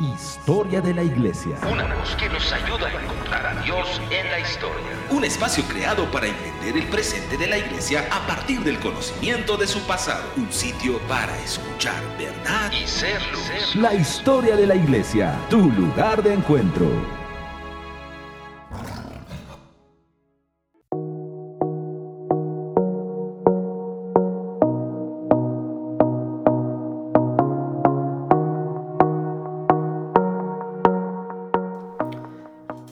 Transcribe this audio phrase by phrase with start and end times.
[0.00, 1.56] Historia de la Iglesia.
[1.70, 4.84] Una voz que nos ayuda a encontrar a Dios en la historia.
[5.08, 9.66] Un espacio creado para entender el presente de la Iglesia a partir del conocimiento de
[9.66, 10.24] su pasado.
[10.36, 13.74] Un sitio para escuchar verdad y ser luz.
[13.76, 17.25] La historia de la Iglesia, tu lugar de encuentro.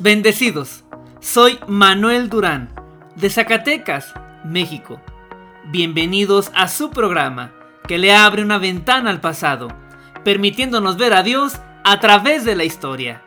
[0.04, 0.84] Bendecidos,
[1.20, 2.68] soy Manuel Durán,
[3.16, 4.12] de Zacatecas,
[4.44, 5.00] México.
[5.70, 7.52] Bienvenidos a su programa,
[7.88, 9.68] que le abre una ventana al pasado,
[10.22, 13.22] permitiéndonos ver a Dios a través de la historia.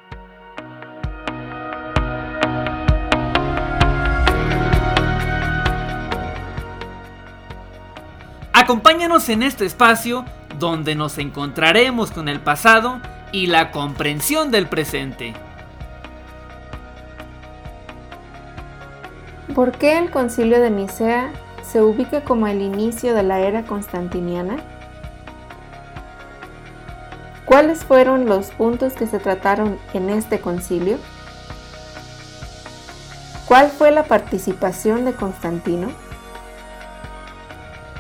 [8.54, 10.26] Acompáñanos en este espacio
[10.60, 15.34] donde nos encontraremos con el pasado y la comprensión del presente.
[19.58, 21.32] ¿Por qué el concilio de Nicea
[21.64, 24.58] se ubica como el inicio de la era constantiniana?
[27.44, 31.00] ¿Cuáles fueron los puntos que se trataron en este concilio?
[33.48, 35.90] ¿Cuál fue la participación de Constantino?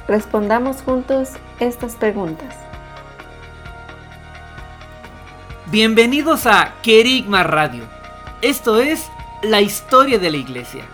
[0.07, 2.55] Respondamos juntos estas preguntas.
[5.71, 7.85] Bienvenidos a Querigma Radio.
[8.43, 9.09] Esto es
[9.41, 10.85] la historia de la iglesia.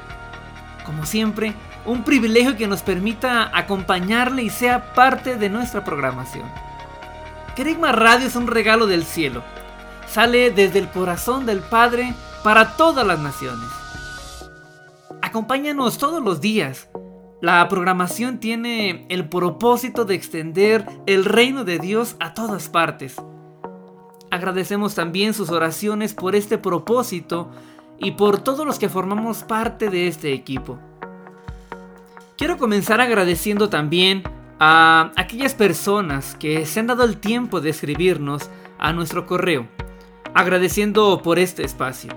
[0.86, 1.54] Como siempre,
[1.86, 6.46] un privilegio que nos permita acompañarle y sea parte de nuestra programación.
[7.56, 9.44] Querigma Radio es un regalo del cielo.
[10.08, 13.70] Sale desde el corazón del Padre para todas las naciones.
[15.22, 16.90] Acompáñanos todos los días.
[17.42, 23.16] La programación tiene el propósito de extender el reino de Dios a todas partes.
[24.32, 27.52] Agradecemos también sus oraciones por este propósito
[28.00, 30.80] y por todos los que formamos parte de este equipo.
[32.38, 34.24] Quiero comenzar agradeciendo también
[34.60, 38.50] a aquellas personas que se han dado el tiempo de escribirnos
[38.80, 39.68] a nuestro correo,
[40.34, 42.12] agradeciendo por este espacio.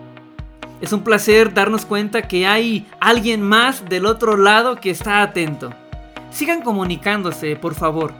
[0.80, 5.70] Es un placer darnos cuenta que hay alguien más del otro lado que está atento.
[6.30, 8.12] Sigan comunicándose, por favor.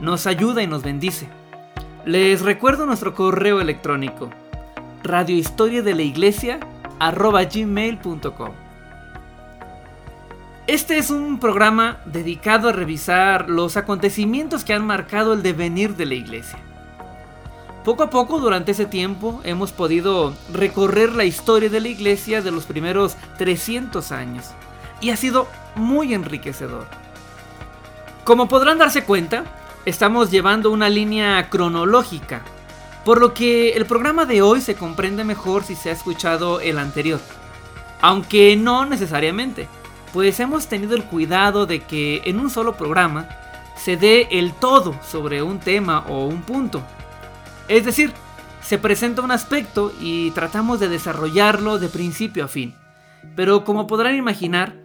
[0.00, 1.28] Nos ayuda y nos bendice.
[2.04, 4.30] Les recuerdo nuestro correo electrónico
[5.02, 6.60] radiohistoria de la iglesia
[6.98, 8.52] gmail.com.
[10.66, 16.04] Este es un programa dedicado a revisar los acontecimientos que han marcado el devenir de
[16.04, 16.58] la iglesia.
[17.84, 22.50] Poco a poco durante ese tiempo hemos podido recorrer la historia de la iglesia de
[22.50, 24.50] los primeros 300 años
[25.00, 26.86] y ha sido muy enriquecedor.
[28.24, 29.44] Como podrán darse cuenta,
[29.86, 32.42] estamos llevando una línea cronológica
[33.04, 36.78] por lo que el programa de hoy se comprende mejor si se ha escuchado el
[36.78, 37.20] anterior.
[38.00, 39.68] Aunque no necesariamente,
[40.12, 43.28] pues hemos tenido el cuidado de que en un solo programa
[43.76, 46.82] se dé el todo sobre un tema o un punto.
[47.68, 48.12] Es decir,
[48.60, 52.74] se presenta un aspecto y tratamos de desarrollarlo de principio a fin.
[53.36, 54.76] Pero como podrán imaginar,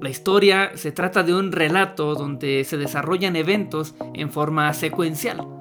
[0.00, 5.59] la historia se trata de un relato donde se desarrollan eventos en forma secuencial.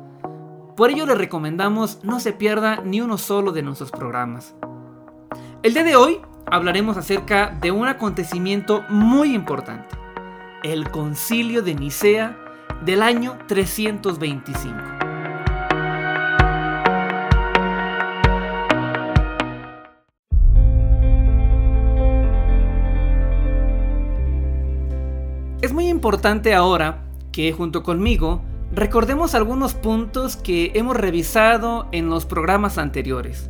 [0.79, 4.55] Por ello le recomendamos no se pierda ni uno solo de nuestros programas.
[5.61, 9.97] El día de hoy hablaremos acerca de un acontecimiento muy importante,
[10.63, 12.37] el concilio de Nicea
[12.85, 14.77] del año 325.
[25.61, 27.03] Es muy importante ahora
[27.33, 28.41] que junto conmigo
[28.71, 33.49] Recordemos algunos puntos que hemos revisado en los programas anteriores.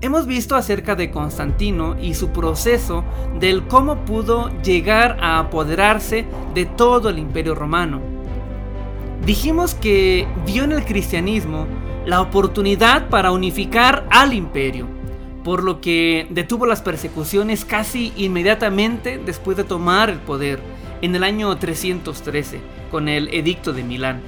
[0.00, 3.02] Hemos visto acerca de Constantino y su proceso
[3.40, 8.00] del cómo pudo llegar a apoderarse de todo el imperio romano.
[9.26, 11.66] Dijimos que vio en el cristianismo
[12.06, 14.86] la oportunidad para unificar al imperio,
[15.42, 20.60] por lo que detuvo las persecuciones casi inmediatamente después de tomar el poder
[21.02, 22.60] en el año 313
[22.90, 24.20] con el Edicto de Milán.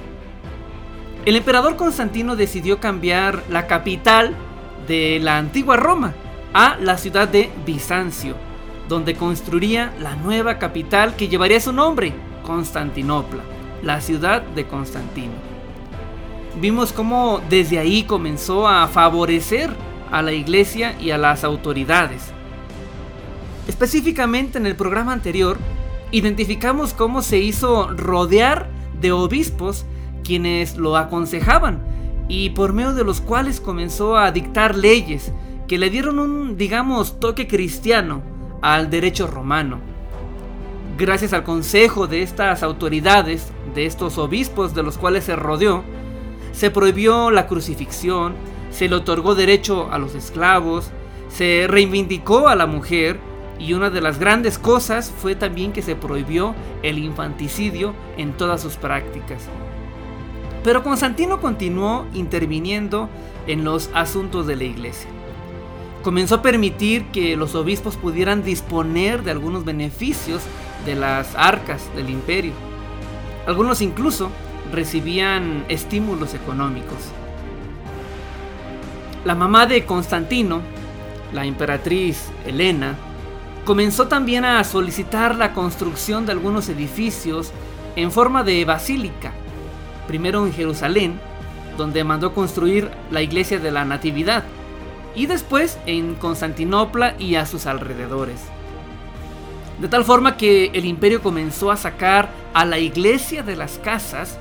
[1.25, 4.35] El emperador Constantino decidió cambiar la capital
[4.87, 6.13] de la antigua Roma
[6.53, 8.35] a la ciudad de Bizancio,
[8.89, 12.13] donde construiría la nueva capital que llevaría su nombre,
[12.43, 13.43] Constantinopla,
[13.83, 15.33] la ciudad de Constantino.
[16.59, 19.69] Vimos cómo desde ahí comenzó a favorecer
[20.11, 22.31] a la iglesia y a las autoridades.
[23.67, 25.57] Específicamente en el programa anterior
[26.11, 28.69] identificamos cómo se hizo rodear
[28.99, 29.85] de obispos
[30.23, 31.81] quienes lo aconsejaban
[32.27, 35.31] y por medio de los cuales comenzó a dictar leyes
[35.67, 38.21] que le dieron un, digamos, toque cristiano
[38.61, 39.79] al derecho romano.
[40.97, 45.83] Gracias al consejo de estas autoridades, de estos obispos de los cuales se rodeó,
[46.51, 48.33] se prohibió la crucifixión,
[48.69, 50.91] se le otorgó derecho a los esclavos,
[51.29, 53.19] se reivindicó a la mujer
[53.61, 58.59] y una de las grandes cosas fue también que se prohibió el infanticidio en todas
[58.59, 59.43] sus prácticas.
[60.63, 63.07] Pero Constantino continuó interviniendo
[63.45, 65.09] en los asuntos de la iglesia.
[66.01, 70.41] Comenzó a permitir que los obispos pudieran disponer de algunos beneficios
[70.85, 72.53] de las arcas del imperio.
[73.45, 74.31] Algunos incluso
[74.71, 76.97] recibían estímulos económicos.
[79.23, 80.61] La mamá de Constantino,
[81.31, 82.97] la emperatriz Helena,
[83.65, 87.51] comenzó también a solicitar la construcción de algunos edificios
[87.95, 89.33] en forma de basílica
[90.11, 91.19] primero en Jerusalén,
[91.77, 94.43] donde mandó construir la iglesia de la Natividad,
[95.15, 98.41] y después en Constantinopla y a sus alrededores.
[99.79, 104.37] De tal forma que el imperio comenzó a sacar a la iglesia de las casas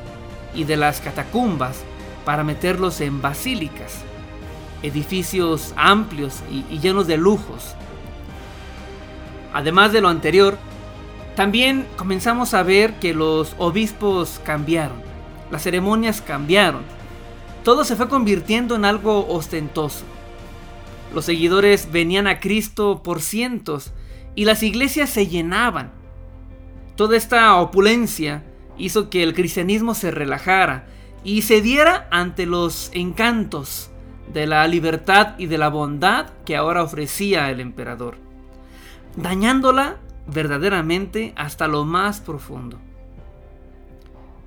[0.57, 1.85] y de las catacumbas
[2.25, 3.99] para meterlos en basílicas,
[4.83, 7.77] edificios amplios y, y llenos de lujos.
[9.53, 10.59] Además de lo anterior,
[11.37, 15.01] también comenzamos a ver que los obispos cambiaron.
[15.51, 16.83] Las ceremonias cambiaron.
[17.65, 20.05] Todo se fue convirtiendo en algo ostentoso.
[21.15, 23.93] Los seguidores venían a Cristo por cientos
[24.35, 25.91] y las iglesias se llenaban.
[26.97, 28.45] Toda esta opulencia
[28.79, 30.87] hizo que el cristianismo se relajara
[31.25, 33.91] y cediera ante los encantos
[34.33, 38.17] de la libertad y de la bondad que ahora ofrecía el emperador,
[39.17, 42.79] dañándola verdaderamente hasta lo más profundo.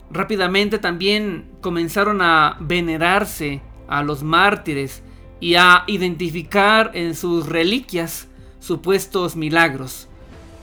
[0.09, 5.03] Rápidamente también comenzaron a venerarse a los mártires
[5.39, 8.27] y a identificar en sus reliquias
[8.59, 10.07] supuestos milagros,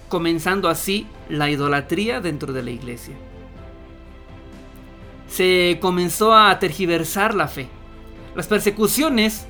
[0.09, 3.15] comenzando así la idolatría dentro de la iglesia.
[5.29, 7.69] Se comenzó a tergiversar la fe.
[8.35, 9.47] Las persecuciones,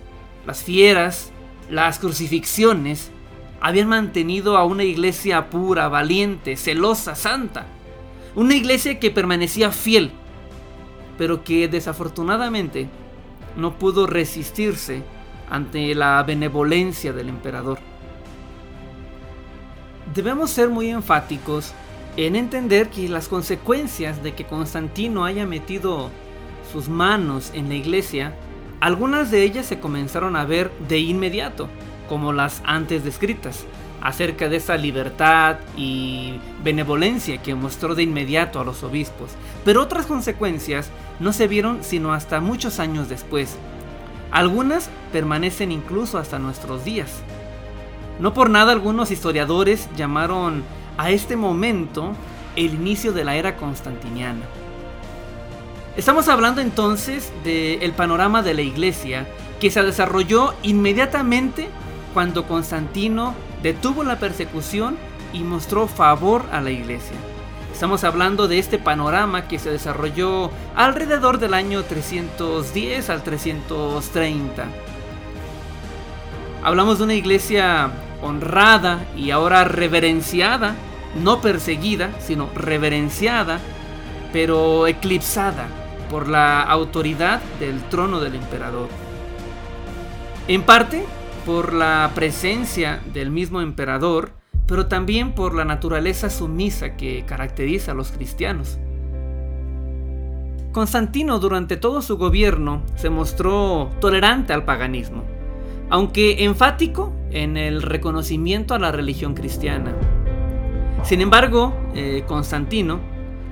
[0.46, 1.30] las fieras,
[1.70, 3.12] las crucifixiones
[3.60, 7.66] habían mantenido a una iglesia pura, valiente, celosa, santa
[8.34, 10.12] una iglesia que permanecía fiel,
[11.18, 12.88] pero que desafortunadamente
[13.56, 15.02] no pudo resistirse
[15.50, 17.78] ante la benevolencia del emperador.
[20.14, 21.72] Debemos ser muy enfáticos
[22.16, 26.10] en entender que las consecuencias de que Constantino haya metido
[26.72, 28.34] sus manos en la iglesia,
[28.80, 31.68] algunas de ellas se comenzaron a ver de inmediato,
[32.10, 33.64] como las antes descritas
[34.02, 39.30] acerca de esa libertad y benevolencia que mostró de inmediato a los obispos,
[39.64, 40.90] pero otras consecuencias
[41.20, 43.56] no se vieron sino hasta muchos años después.
[44.32, 47.22] Algunas permanecen incluso hasta nuestros días.
[48.18, 50.64] No por nada algunos historiadores llamaron
[50.98, 52.14] a este momento
[52.56, 54.42] el inicio de la era constantiniana.
[55.96, 59.28] Estamos hablando entonces del panorama de la iglesia
[59.60, 61.68] que se desarrolló inmediatamente
[62.12, 64.96] cuando Constantino detuvo la persecución
[65.32, 67.16] y mostró favor a la iglesia.
[67.72, 74.66] Estamos hablando de este panorama que se desarrolló alrededor del año 310 al 330.
[76.62, 77.90] Hablamos de una iglesia
[78.22, 80.74] honrada y ahora reverenciada,
[81.22, 83.60] no perseguida, sino reverenciada,
[84.32, 85.66] pero eclipsada
[86.10, 88.88] por la autoridad del trono del emperador.
[90.48, 91.06] En parte,
[91.50, 94.30] por la presencia del mismo emperador,
[94.68, 98.78] pero también por la naturaleza sumisa que caracteriza a los cristianos.
[100.70, 105.24] Constantino durante todo su gobierno se mostró tolerante al paganismo,
[105.88, 109.92] aunque enfático en el reconocimiento a la religión cristiana.
[111.02, 113.00] Sin embargo, eh, Constantino,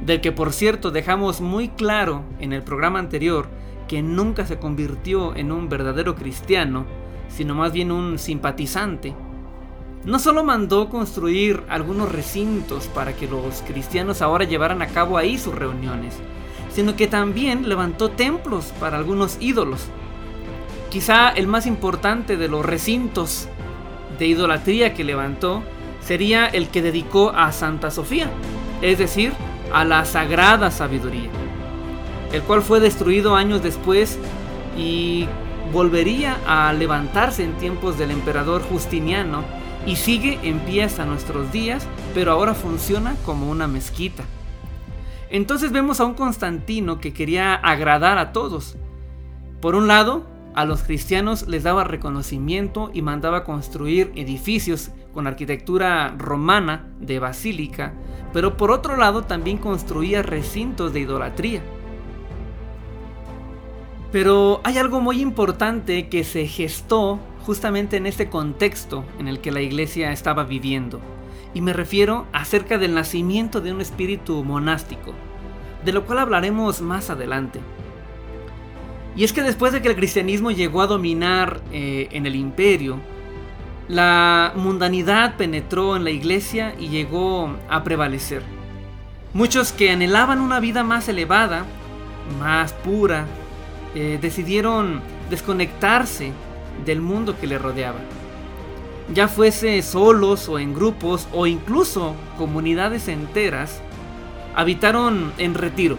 [0.07, 3.49] del que por cierto dejamos muy claro en el programa anterior
[3.89, 6.87] que nunca se convirtió en un verdadero cristiano,
[7.29, 9.15] sino más bien un simpatizante,
[10.05, 15.39] no solo mandó construir algunos recintos para que los cristianos ahora llevaran a cabo ahí
[15.39, 16.15] sus reuniones,
[16.71, 19.87] sino que también levantó templos para algunos ídolos.
[20.89, 23.49] Quizá el más importante de los recintos
[24.19, 25.63] de idolatría que levantó
[26.01, 28.31] sería el que dedicó a Santa Sofía,
[28.81, 29.33] es decir,
[29.73, 31.29] a la sagrada sabiduría,
[32.33, 34.19] el cual fue destruido años después
[34.79, 35.27] y
[35.73, 39.43] volvería a levantarse en tiempos del emperador Justiniano
[39.87, 44.25] y sigue en pie hasta nuestros días, pero ahora funciona como una mezquita.
[45.31, 48.77] Entonces vemos a un Constantino que quería agradar a todos
[49.61, 56.15] Por un lado, a los cristianos les daba reconocimiento y mandaba construir edificios con arquitectura
[56.17, 57.93] romana de basílica,
[58.33, 61.63] pero por otro lado también construía recintos de idolatría.
[64.11, 69.53] Pero hay algo muy importante que se gestó justamente en este contexto en el que
[69.53, 71.01] la iglesia estaba viviendo.
[71.55, 75.13] Y me refiero acerca del nacimiento de un espíritu monástico,
[75.85, 77.61] de lo cual hablaremos más adelante.
[79.17, 82.99] Y es que después de que el cristianismo llegó a dominar eh, en el imperio,
[83.89, 88.43] la mundanidad penetró en la iglesia y llegó a prevalecer.
[89.35, 91.65] Muchos que anhelaban una vida más elevada,
[92.39, 93.27] más pura,
[94.01, 96.31] eh, decidieron desconectarse
[96.87, 97.99] del mundo que le rodeaba.
[99.13, 103.81] Ya fuese solos o en grupos o incluso comunidades enteras,
[104.55, 105.99] habitaron en retiro,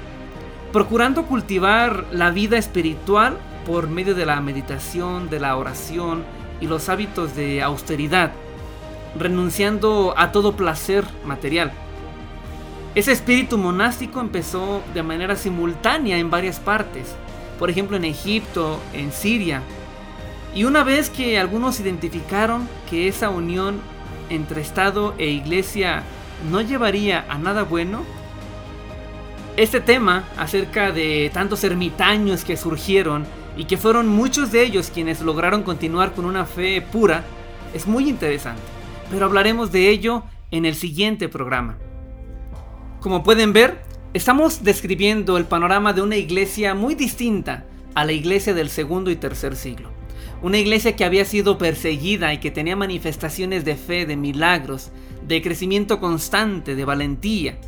[0.72, 6.24] procurando cultivar la vida espiritual por medio de la meditación, de la oración
[6.62, 8.32] y los hábitos de austeridad,
[9.20, 11.74] renunciando a todo placer material.
[12.96, 17.14] Ese espíritu monástico empezó de manera simultánea en varias partes,
[17.60, 19.62] por ejemplo en Egipto, en Siria.
[20.56, 23.80] Y una vez que algunos identificaron que esa unión
[24.30, 26.04] entre Estado e Iglesia
[26.50, 28.04] no llevaría a nada bueno,
[29.58, 33.26] este tema acerca de tantos ermitaños que surgieron
[33.58, 37.26] y que fueron muchos de ellos quienes lograron continuar con una fe pura
[37.74, 38.62] es muy interesante,
[39.12, 41.78] pero hablaremos de ello en el siguiente programa.
[43.02, 48.56] Como pueden ver, Estamos describiendo el panorama de una iglesia muy distinta a la iglesia
[48.56, 49.92] del segundo y tercer siglo.
[50.42, 54.92] Una iglesia que había sido perseguida y que tenía manifestaciones de fe, de milagros,
[55.28, 57.60] de crecimiento constante, de valentía,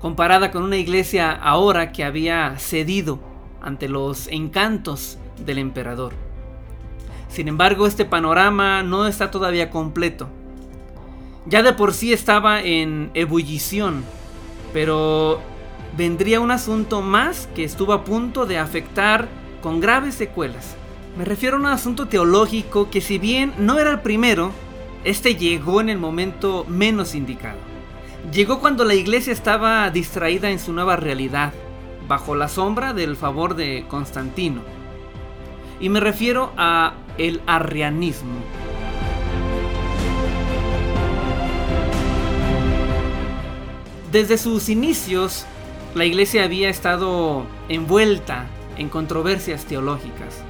[0.00, 3.20] comparada con una iglesia ahora que había cedido
[3.62, 6.12] ante los encantos del emperador.
[7.28, 10.28] Sin embargo, este panorama no está todavía completo.
[11.46, 14.02] Ya de por sí estaba en ebullición
[14.76, 15.40] pero
[15.96, 19.26] vendría un asunto más que estuvo a punto de afectar
[19.62, 20.76] con graves secuelas.
[21.16, 24.52] Me refiero a un asunto teológico que si bien no era el primero,
[25.02, 27.56] este llegó en el momento menos indicado.
[28.30, 31.54] Llegó cuando la iglesia estaba distraída en su nueva realidad,
[32.06, 34.60] bajo la sombra del favor de Constantino.
[35.80, 38.42] Y me refiero a el arrianismo.
[44.12, 45.46] Desde sus inicios,
[45.94, 48.46] la iglesia había estado envuelta
[48.78, 50.42] en controversias teológicas.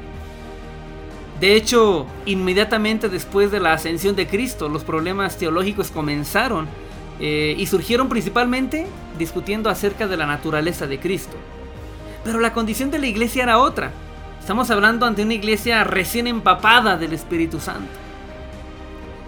[1.40, 6.66] De hecho, inmediatamente después de la ascensión de Cristo, los problemas teológicos comenzaron
[7.18, 8.86] eh, y surgieron principalmente
[9.18, 11.36] discutiendo acerca de la naturaleza de Cristo.
[12.24, 13.90] Pero la condición de la iglesia era otra.
[14.40, 17.92] Estamos hablando ante una iglesia recién empapada del Espíritu Santo.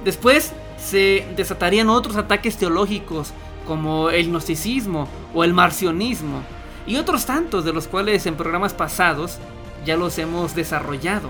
[0.04, 3.32] Después se desatarían otros ataques teológicos
[3.68, 6.40] como el gnosticismo o el marcionismo,
[6.86, 9.38] y otros tantos de los cuales en programas pasados
[9.84, 11.28] ya los hemos desarrollado.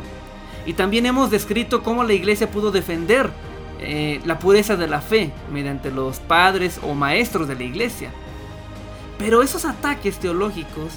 [0.64, 3.28] Y también hemos descrito cómo la iglesia pudo defender
[3.80, 8.11] eh, la pureza de la fe mediante los padres o maestros de la iglesia.
[9.18, 10.92] Pero esos ataques teológicos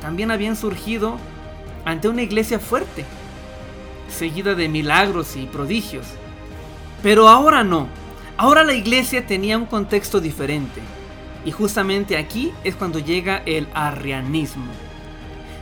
[0.00, 1.18] también habían surgido
[1.84, 3.04] ante una iglesia fuerte,
[4.08, 6.06] seguida de milagros y prodigios.
[7.02, 7.88] Pero ahora no,
[8.36, 10.80] Ahora la iglesia tenía un contexto diferente.
[11.44, 14.66] Y justamente aquí es cuando llega el arrianismo.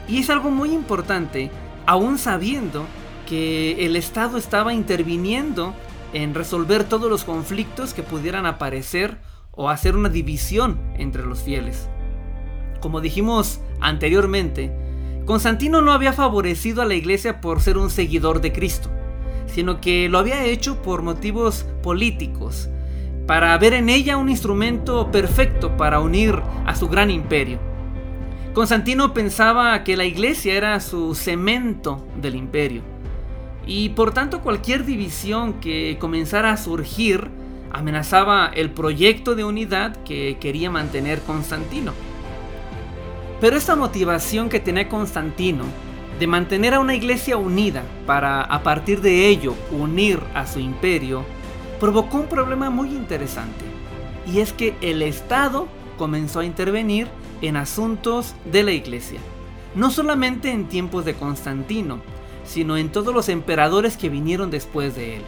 [0.08, 1.50] Y es algo muy importante,
[1.84, 2.86] aún sabiendo
[3.28, 5.74] que el Estado estaba interviniendo
[6.14, 9.18] en resolver todos los conflictos que pudieran aparecer
[9.50, 11.88] o hacer una división entre los fieles.
[12.80, 14.72] Como dijimos anteriormente,
[15.26, 18.90] Constantino no había favorecido a la iglesia por ser un seguidor de Cristo
[19.52, 22.68] sino que lo había hecho por motivos políticos,
[23.26, 27.58] para ver en ella un instrumento perfecto para unir a su gran imperio.
[28.54, 32.82] Constantino pensaba que la iglesia era su cemento del imperio,
[33.66, 37.28] y por tanto cualquier división que comenzara a surgir
[37.70, 41.92] amenazaba el proyecto de unidad que quería mantener Constantino.
[43.40, 45.64] Pero esta motivación que tenía Constantino
[46.22, 51.24] de mantener a una iglesia unida para a partir de ello unir a su imperio,
[51.80, 53.64] provocó un problema muy interesante.
[54.32, 55.66] Y es que el Estado
[55.98, 57.08] comenzó a intervenir
[57.40, 59.18] en asuntos de la iglesia.
[59.74, 61.98] No solamente en tiempos de Constantino,
[62.44, 65.22] sino en todos los emperadores que vinieron después de él.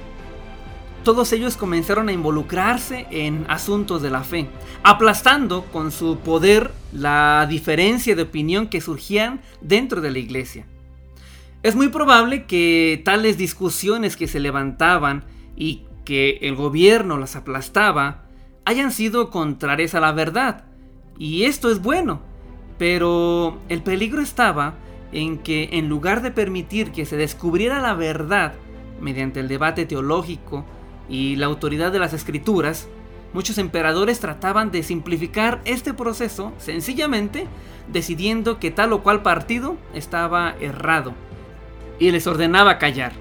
[1.02, 4.46] Todos ellos comenzaron a involucrarse en asuntos de la fe,
[4.84, 10.66] aplastando con su poder la diferencia de opinión que surgían dentro de la iglesia.
[11.64, 15.24] Es muy probable que tales discusiones que se levantaban
[15.56, 18.26] y que el gobierno las aplastaba
[18.66, 20.66] hayan sido contrarias a la verdad.
[21.18, 22.20] Y esto es bueno.
[22.76, 24.74] Pero el peligro estaba
[25.10, 28.52] en que en lugar de permitir que se descubriera la verdad
[29.00, 30.66] mediante el debate teológico
[31.08, 32.88] y la autoridad de las escrituras,
[33.32, 37.46] muchos emperadores trataban de simplificar este proceso sencillamente
[37.90, 41.14] decidiendo que tal o cual partido estaba errado
[41.98, 43.12] y les ordenaba callar.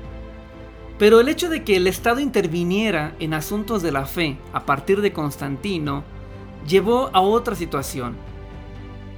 [0.98, 5.02] Pero el hecho de que el Estado interviniera en asuntos de la fe a partir
[5.02, 6.04] de Constantino
[6.68, 8.16] llevó a otra situación.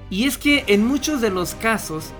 [0.10, 2.12] Y es que en muchos de los casos,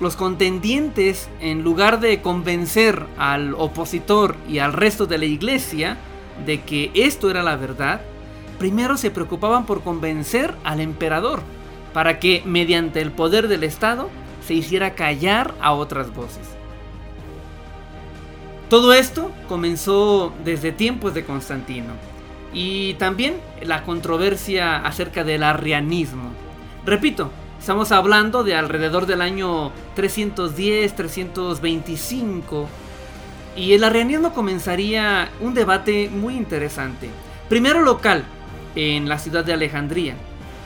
[0.00, 5.96] los contendientes, en lugar de convencer al opositor y al resto de la iglesia
[6.46, 8.00] de que esto era la verdad,
[8.58, 11.40] primero se preocupaban por convencer al emperador,
[11.92, 14.10] para que mediante el poder del Estado
[14.46, 16.54] se hiciera callar a otras voces.
[18.68, 21.92] Todo esto comenzó desde tiempos de Constantino
[22.52, 26.30] y también la controversia acerca del arrianismo.
[26.86, 32.66] Repito, estamos hablando de alrededor del año 310-325
[33.54, 37.10] y el arrianismo comenzaría un debate muy interesante.
[37.50, 38.24] Primero local,
[38.74, 40.14] en la ciudad de Alejandría,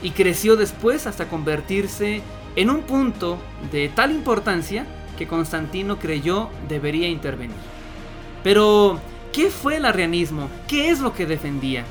[0.01, 2.21] y creció después hasta convertirse
[2.55, 3.37] en un punto
[3.73, 4.85] de tal importancia
[5.17, 7.57] que Constantino creyó debería intervenir.
[8.43, 8.99] Pero,
[9.31, 10.49] ¿qué fue el arrianismo?
[10.67, 11.85] ¿Qué es lo que defendía?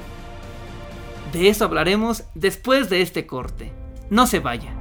[1.32, 3.72] De eso hablaremos después de este corte.
[4.10, 4.78] No se vaya.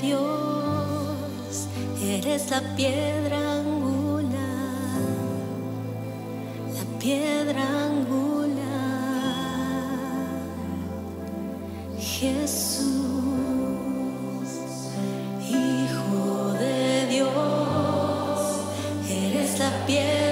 [0.00, 1.66] Dios,
[2.00, 4.30] eres la piedra angular,
[6.72, 8.37] la piedra angular.
[12.20, 12.88] Jesús,
[15.48, 17.30] Hijo de Dios,
[19.08, 20.27] eres la piedra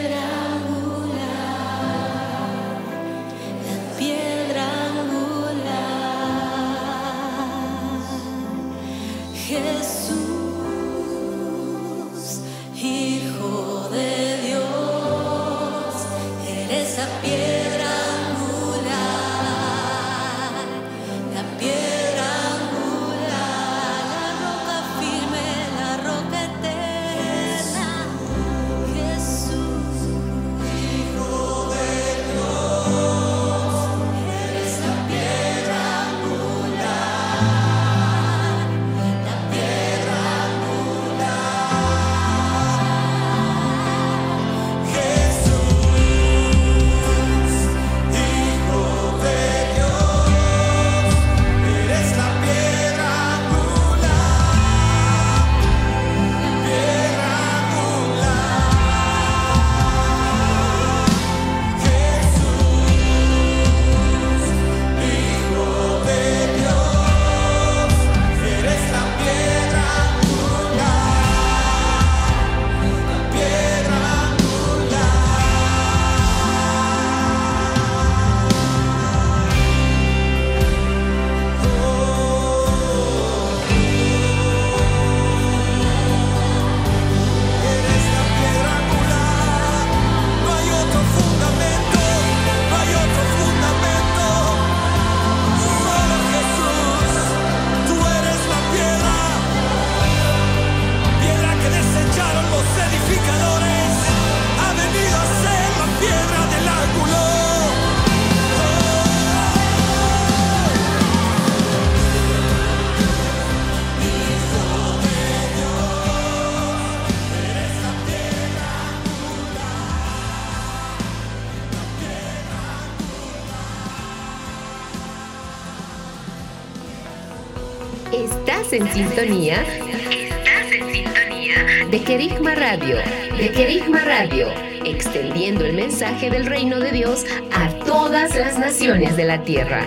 [128.96, 129.62] sintonía.
[130.10, 132.96] Estás en sintonía de Querigma Radio.
[133.36, 134.46] De Querigma Radio.
[134.86, 139.86] Extendiendo el mensaje del reino de Dios a todas las naciones de la tierra.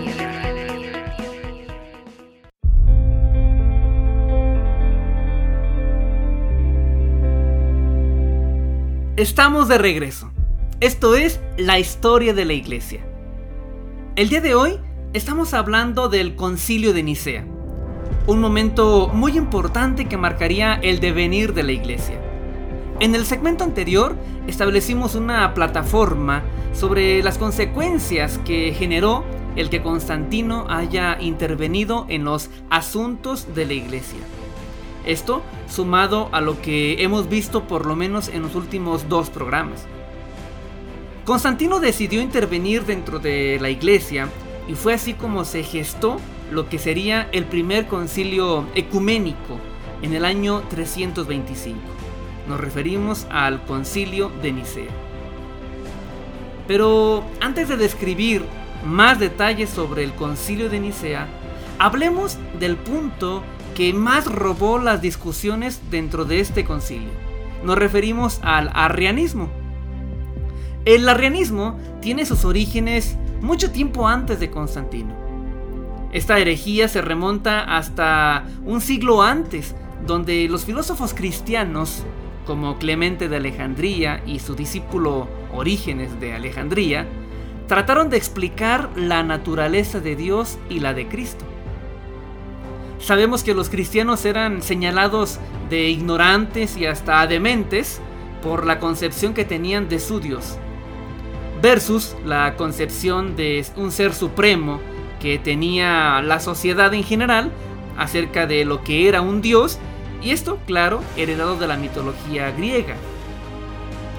[9.18, 10.32] Estamos de regreso.
[10.82, 13.04] Esto es la historia de la iglesia.
[14.16, 14.78] El día de hoy
[15.14, 17.48] estamos hablando del concilio de Nicea,
[18.30, 22.22] un momento muy importante que marcaría el devenir de la iglesia.
[23.00, 24.16] En el segmento anterior
[24.46, 29.24] establecimos una plataforma sobre las consecuencias que generó
[29.56, 34.20] el que Constantino haya intervenido en los asuntos de la iglesia.
[35.08, 39.88] Esto sumado a lo que hemos visto por lo menos en los últimos dos programas.
[41.26, 44.30] Constantino decidió intervenir dentro de la iglesia
[44.68, 46.18] y fue así como se gestó
[46.52, 49.60] lo que sería el primer concilio ecuménico
[50.02, 51.80] en el año 325.
[52.48, 54.92] Nos referimos al concilio de Nicea.
[56.68, 58.44] Pero antes de describir
[58.86, 61.28] más detalles sobre el concilio de Nicea,
[61.78, 63.44] hablemos del punto
[63.76, 67.10] que más robó las discusiones dentro de este concilio.
[67.64, 69.50] Nos referimos al arrianismo.
[70.86, 75.29] El arrianismo tiene sus orígenes mucho tiempo antes de Constantino.
[76.12, 79.76] Esta herejía se remonta hasta un siglo antes,
[80.08, 82.04] donde los filósofos cristianos,
[82.46, 87.06] como Clemente de Alejandría y su discípulo Orígenes de Alejandría,
[87.68, 91.46] trataron de explicar la naturaleza de Dios y la de Cristo.
[93.00, 98.02] Sabemos que los cristianos eran señalados de ignorantes y hasta dementes
[98.42, 100.58] por la concepción que tenían de su Dios,
[101.62, 104.82] versus la concepción de un ser supremo
[105.20, 107.52] que tenía la sociedad en general
[107.98, 109.78] acerca de lo que era un Dios,
[110.22, 112.96] y esto, claro, heredado de la mitología griega.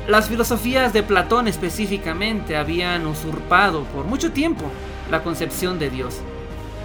[0.08, 4.64] Las filosofías de Platón específicamente habían usurpado por mucho tiempo
[5.10, 6.20] la concepción de Dios.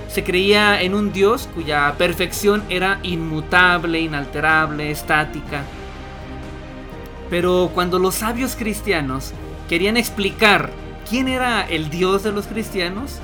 [0.07, 5.63] Se creía en un Dios cuya perfección era inmutable, inalterable, estática.
[7.29, 9.33] Pero cuando los sabios cristianos
[9.67, 10.69] querían explicar
[11.09, 13.19] quién era el Dios de los cristianos,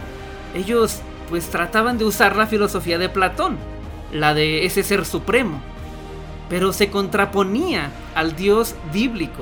[0.55, 3.57] ellos pues trataban de usar la filosofía de Platón,
[4.11, 5.61] la de ese ser supremo,
[6.49, 9.41] pero se contraponía al Dios bíblico,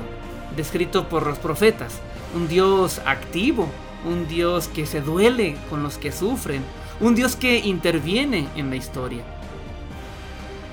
[0.56, 1.98] descrito por los profetas,
[2.34, 3.68] un Dios activo,
[4.04, 6.62] un Dios que se duele con los que sufren,
[7.00, 9.24] un Dios que interviene en la historia.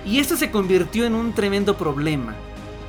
[0.05, 2.35] Y esto se convirtió en un tremendo problema,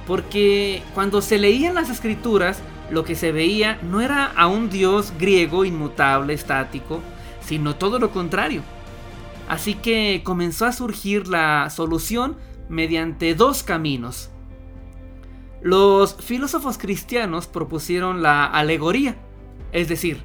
[0.07, 5.13] porque cuando se leían las escrituras, lo que se veía no era a un Dios
[5.19, 7.01] griego inmutable, estático,
[7.49, 8.63] sino todo lo contrario.
[9.49, 12.37] Así que comenzó a surgir la solución
[12.69, 14.29] mediante dos caminos.
[15.63, 19.17] Los filósofos cristianos propusieron la alegoría,
[19.73, 20.23] es decir,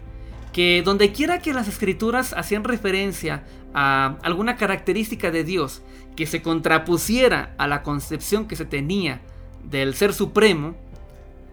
[0.51, 5.81] que donde quiera que las escrituras hacían referencia a alguna característica de Dios
[6.17, 9.21] que se contrapusiera a la concepción que se tenía
[9.63, 10.75] del Ser Supremo,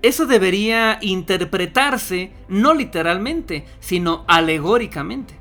[0.02, 5.39] eso debería interpretarse no literalmente, sino alegóricamente.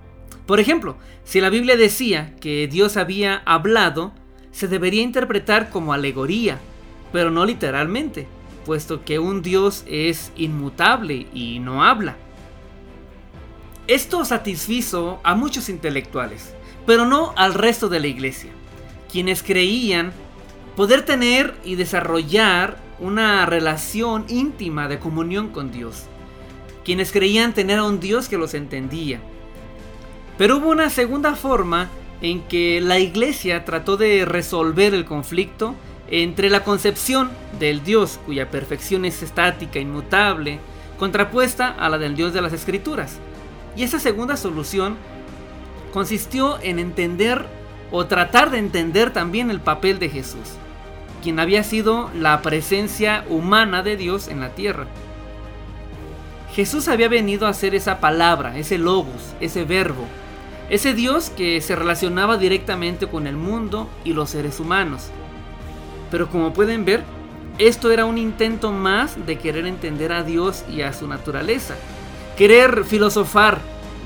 [0.50, 4.14] Por ejemplo, si la Biblia decía que Dios había hablado,
[4.50, 6.58] se debería interpretar como alegoría,
[7.14, 8.28] pero no literalmente,
[8.66, 12.16] puesto que un Dios es inmutable y no habla.
[13.86, 16.56] Esto satisfizo a muchos intelectuales,
[16.88, 18.50] pero no al resto de la iglesia,
[19.12, 20.14] quienes creían
[20.76, 26.06] poder tener y desarrollar una relación íntima de comunión con Dios,
[26.84, 29.22] quienes creían tener a un Dios que los entendía.
[30.40, 31.90] Pero hubo una segunda forma
[32.22, 35.76] en que la iglesia trató de resolver el conflicto
[36.10, 40.60] entre la concepción del Dios cuya perfección es estática, inmutable,
[40.98, 43.18] contrapuesta a la del Dios de las Escrituras.
[43.76, 44.96] Y esa segunda solución
[45.92, 47.46] consistió en entender
[47.92, 50.56] o tratar de entender también el papel de Jesús
[51.22, 54.88] quien había sido la presencia humana de Dios en la tierra.
[56.54, 60.06] Jesús había venido a ser esa palabra, ese logos, ese verbo,
[60.70, 65.08] ese Dios que se relacionaba directamente con el mundo y los seres humanos.
[66.12, 67.04] Pero como pueden ver,
[67.58, 71.76] esto era un intento más de querer entender a Dios y a su naturaleza,
[72.38, 73.60] querer filosofar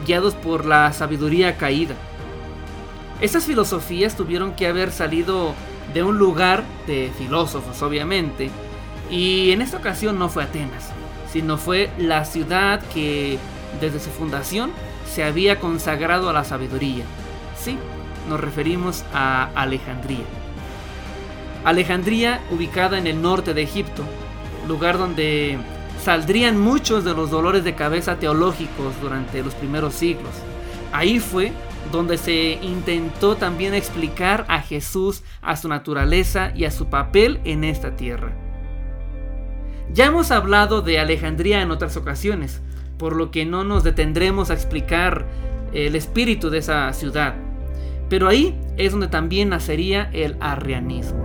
[0.05, 1.95] guiados por la sabiduría caída.
[3.21, 5.53] Estas filosofías tuvieron que haber salido
[5.93, 8.49] de un lugar de filósofos, obviamente.
[9.09, 10.89] Y en esta ocasión no fue Atenas,
[11.31, 13.37] sino fue la ciudad que
[13.79, 14.71] desde su fundación
[15.05, 17.05] se había consagrado a la sabiduría.
[17.57, 17.77] Sí,
[18.29, 20.25] nos referimos a Alejandría.
[21.63, 24.03] Alejandría, ubicada en el norte de Egipto,
[24.67, 25.57] lugar donde
[26.03, 30.33] saldrían muchos de los dolores de cabeza teológicos durante los primeros siglos.
[30.91, 31.53] Ahí fue
[31.91, 37.63] donde se intentó también explicar a Jesús, a su naturaleza y a su papel en
[37.63, 38.33] esta tierra.
[39.93, 42.61] Ya hemos hablado de Alejandría en otras ocasiones,
[42.97, 45.27] por lo que no nos detendremos a explicar
[45.73, 47.35] el espíritu de esa ciudad.
[48.09, 51.23] Pero ahí es donde también nacería el arrianismo.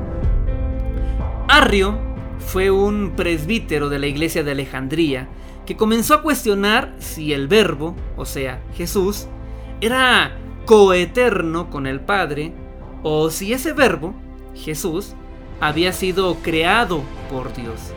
[1.48, 1.98] Arrio
[2.38, 5.28] fue un presbítero de la iglesia de Alejandría
[5.66, 9.26] que comenzó a cuestionar si el verbo, o sea, Jesús,
[9.80, 12.52] era coeterno con el Padre,
[13.02, 14.14] o si ese verbo,
[14.54, 15.14] Jesús,
[15.60, 17.92] había sido creado por Dios.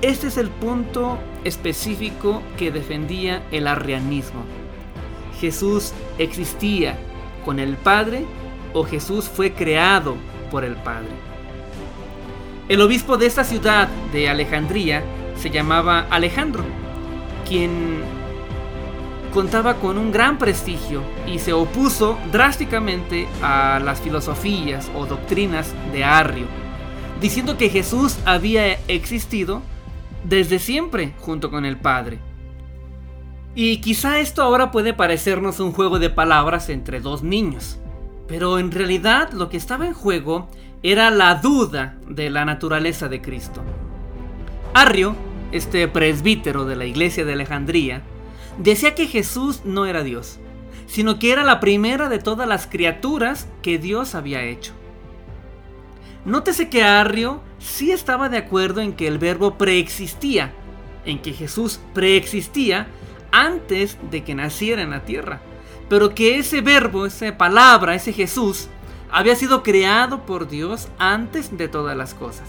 [0.00, 4.44] Este es el punto específico que defendía el arrianismo.
[5.40, 6.96] Jesús existía
[7.44, 8.24] con el Padre
[8.74, 10.14] o Jesús fue creado
[10.52, 11.08] por el Padre.
[12.68, 15.02] El obispo de esta ciudad de Alejandría
[15.36, 16.62] se llamaba Alejandro,
[17.48, 18.00] quien
[19.34, 26.04] contaba con un gran prestigio y se opuso drásticamente a las filosofías o doctrinas de
[26.04, 26.46] Arrio,
[27.20, 29.60] diciendo que Jesús había existido
[30.24, 32.18] desde siempre junto con el Padre.
[33.54, 37.78] Y quizá esto ahora puede parecernos un juego de palabras entre dos niños,
[38.26, 40.48] pero en realidad lo que estaba en juego
[40.82, 43.62] era la duda de la naturaleza de Cristo.
[44.74, 45.16] Arrio,
[45.50, 48.02] este presbítero de la iglesia de Alejandría,
[48.58, 50.38] decía que Jesús no era Dios,
[50.86, 54.72] sino que era la primera de todas las criaturas que Dios había hecho.
[56.24, 60.52] Nótese que Arrio sí estaba de acuerdo en que el verbo preexistía,
[61.04, 62.88] en que Jesús preexistía
[63.30, 65.40] antes de que naciera en la tierra,
[65.88, 68.68] pero que ese verbo, esa palabra, ese Jesús,
[69.10, 72.48] había sido creado por Dios antes de todas las cosas.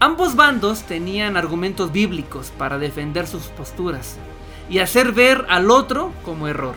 [0.00, 4.18] Ambos bandos tenían argumentos bíblicos para defender sus posturas
[4.68, 6.74] y hacer ver al otro como error.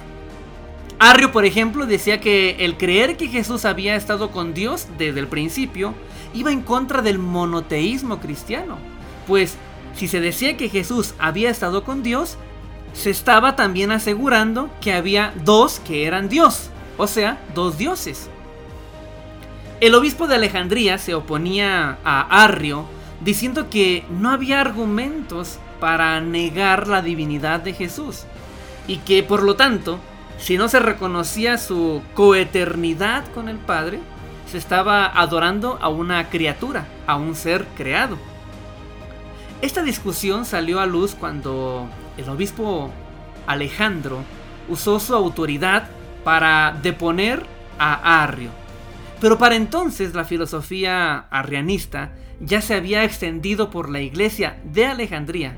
[1.00, 5.28] Arrio, por ejemplo, decía que el creer que Jesús había estado con Dios desde el
[5.28, 5.94] principio
[6.38, 8.78] iba en contra del monoteísmo cristiano,
[9.26, 9.58] pues
[9.96, 12.38] si se decía que Jesús había estado con Dios,
[12.94, 18.30] se estaba también asegurando que había dos que eran Dios, o sea, dos dioses.
[19.80, 22.86] El obispo de Alejandría se oponía a Arrio
[23.24, 28.24] diciendo que no había argumentos para negar la divinidad de Jesús
[28.88, 30.00] y que por lo tanto
[30.38, 34.00] si no se reconocía su coeternidad con el Padre,
[34.50, 38.18] se estaba adorando a una criatura, a un ser creado.
[39.62, 42.92] Esta discusión salió a luz cuando el obispo
[43.46, 44.24] Alejandro
[44.70, 45.90] usó su autoridad
[46.24, 47.46] para deponer
[47.80, 48.52] a Arrio.
[49.20, 55.58] Pero para entonces la filosofía arrianista ya se había extendido por la iglesia de Alejandría.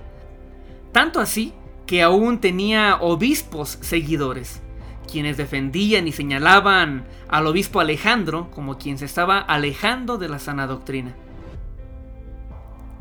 [0.94, 1.54] Tanto así
[1.86, 4.62] que aún tenía obispos seguidores
[5.10, 10.68] quienes defendían y señalaban al obispo Alejandro como quien se estaba alejando de la sana
[10.68, 11.16] doctrina.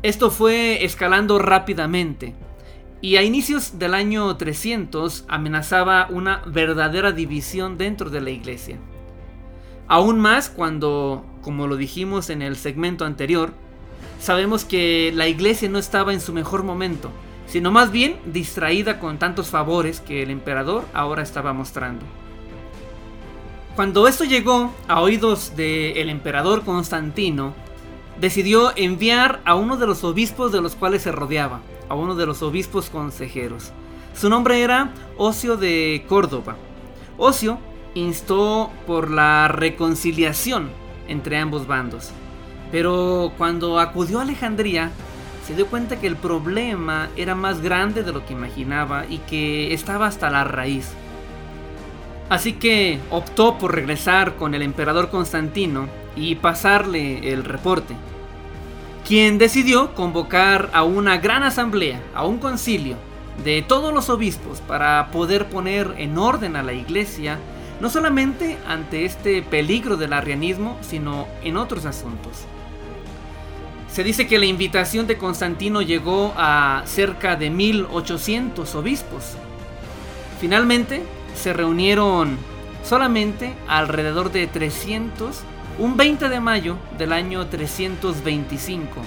[0.01, 2.33] Esto fue escalando rápidamente
[3.01, 8.77] y a inicios del año 300 amenazaba una verdadera división dentro de la iglesia.
[9.87, 13.53] Aún más cuando, como lo dijimos en el segmento anterior,
[14.19, 17.11] sabemos que la iglesia no estaba en su mejor momento
[17.49, 22.05] sino más bien distraída con tantos favores que el emperador ahora estaba mostrando.
[23.75, 27.53] Cuando esto llegó a oídos del emperador Constantino,
[28.19, 32.25] decidió enviar a uno de los obispos de los cuales se rodeaba, a uno de
[32.25, 33.71] los obispos consejeros.
[34.13, 36.55] Su nombre era Ocio de Córdoba.
[37.17, 37.57] Ocio
[37.95, 40.69] instó por la reconciliación
[41.07, 42.11] entre ambos bandos,
[42.71, 44.91] pero cuando acudió a Alejandría,
[45.49, 49.73] se dio cuenta que el problema era más grande de lo que imaginaba y que
[49.73, 50.91] estaba hasta la raíz.
[52.29, 57.95] Así que optó por regresar con el emperador Constantino y pasarle el reporte,
[59.07, 62.95] quien decidió convocar a una gran asamblea, a un concilio
[63.43, 67.39] de todos los obispos para poder poner en orden a la iglesia,
[67.81, 72.45] no solamente ante este peligro del arrianismo, sino en otros asuntos.
[73.91, 79.35] Se dice que la invitación de Constantino llegó a cerca de 1800 obispos.
[80.39, 81.03] Finalmente,
[81.35, 82.37] se reunieron
[82.83, 85.41] solamente alrededor de 300
[85.79, 89.01] un 20 de mayo del año 325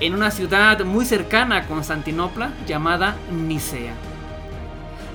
[0.00, 3.94] en una ciudad muy cercana a Constantinopla llamada Nicea.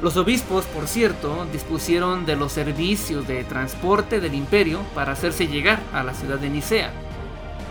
[0.01, 5.79] Los obispos, por cierto, dispusieron de los servicios de transporte del imperio para hacerse llegar
[5.93, 6.91] a la ciudad de Nicea.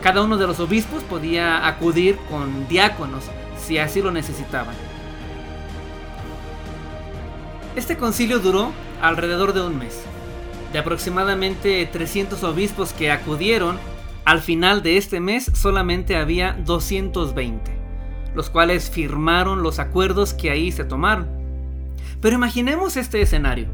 [0.03, 3.25] Cada uno de los obispos podía acudir con diáconos
[3.59, 4.75] si así lo necesitaban.
[7.77, 10.03] Este concilio duró alrededor de un mes.
[10.73, 13.79] De aproximadamente 300 obispos que acudieron,
[14.25, 17.71] al final de este mes solamente había 220,
[18.35, 21.29] los cuales firmaron los acuerdos que ahí se tomaron.
[22.21, 23.67] Pero imaginemos este escenario,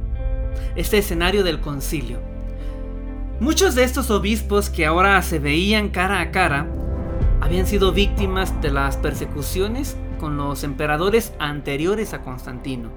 [0.77, 2.36] este escenario del concilio.
[3.39, 6.67] Muchos de estos obispos que ahora se veían cara a cara
[7.43, 12.89] habían sido víctimas de las persecuciones con los emperadores anteriores a Constantino,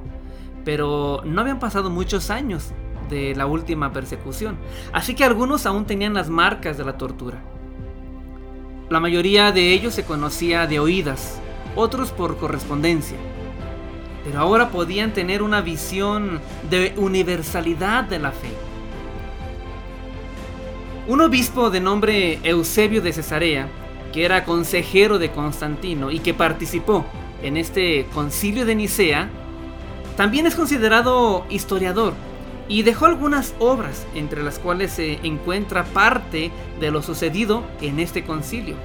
[0.64, 2.72] pero no habían pasado muchos años
[3.10, 4.58] de la última persecución,
[4.94, 7.44] así que algunos aún tenían las marcas de la tortura.
[8.90, 11.42] La mayoría de ellos se conocía de oídas,
[11.76, 13.18] otros por correspondencia,
[14.24, 18.69] pero ahora podían tener una visión de universalidad de la fe.
[21.10, 23.68] Un obispo de nombre Eusebio de Cesarea,
[24.14, 27.04] que era consejero de Constantino y que participó
[27.42, 29.28] en este concilio de Nicea,
[30.16, 32.14] también es considerado historiador
[32.68, 38.24] y dejó algunas obras entre las cuales se encuentra parte de lo sucedido en este
[38.24, 38.76] concilio.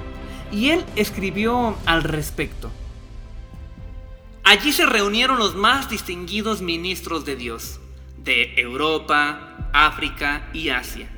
[0.50, 2.70] Y él escribió al respecto.
[4.44, 7.80] Allí se reunieron los más distinguidos ministros de Dios,
[8.16, 11.10] de Europa, África y Asia.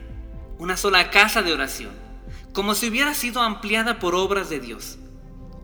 [0.59, 1.90] Una sola casa de oración,
[2.55, 4.97] como si hubiera sido ampliada por obras de Dios.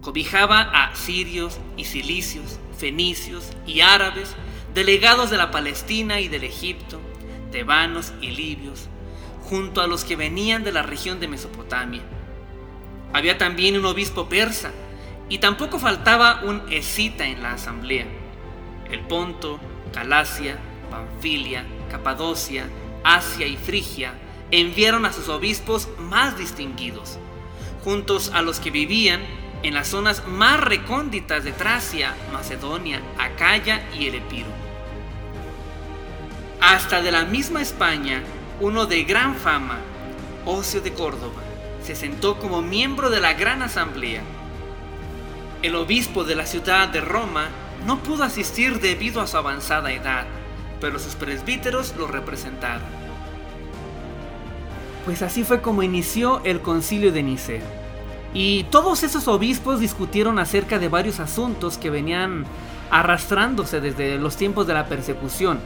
[0.02, 4.34] Cobijaba a sirios y cilicios, fenicios y árabes,
[4.74, 7.00] delegados de la Palestina y del Egipto,
[7.50, 8.88] tebanos y libios,
[9.40, 12.02] junto a los que venían de la región de Mesopotamia.
[13.14, 14.72] Había también un obispo persa,
[15.30, 18.04] y tampoco faltaba un escita en la asamblea.
[18.90, 19.58] El Ponto,
[19.94, 20.58] Galacia,
[20.90, 22.68] Panfilia, Capadocia,
[23.02, 24.12] Asia y Frigia
[24.52, 27.18] enviaron a sus obispos más distinguidos,
[27.82, 29.20] juntos a los que vivían
[29.62, 34.48] en las zonas más recónditas de Tracia, Macedonia, Acaya y el Epiro.
[36.60, 38.22] Hasta de la misma España,
[38.60, 39.78] uno de gran fama,
[40.44, 41.42] Ocio de Córdoba,
[41.82, 44.22] se sentó como miembro de la Gran Asamblea.
[45.62, 47.48] El obispo de la ciudad de Roma
[47.86, 50.26] no pudo asistir debido a su avanzada edad,
[50.80, 53.01] pero sus presbíteros lo representaron.
[55.04, 57.60] Pues así fue como inició el concilio de Nicea.
[58.34, 62.44] Y todos esos obispos discutieron acerca de varios asuntos que venían
[62.90, 65.58] arrastrándose desde los tiempos de la persecución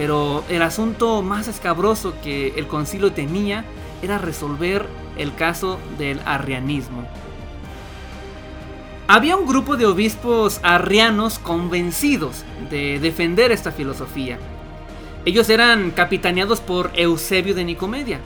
[0.00, 3.66] pero el asunto más escabroso que el concilio tenía
[4.00, 4.86] era resolver
[5.18, 7.04] el caso del arrianismo.
[9.08, 14.38] Había un grupo de obispos arrianos convencidos de defender esta filosofía.
[15.26, 18.20] Ellos eran capitaneados por Eusebio de Nicomedia.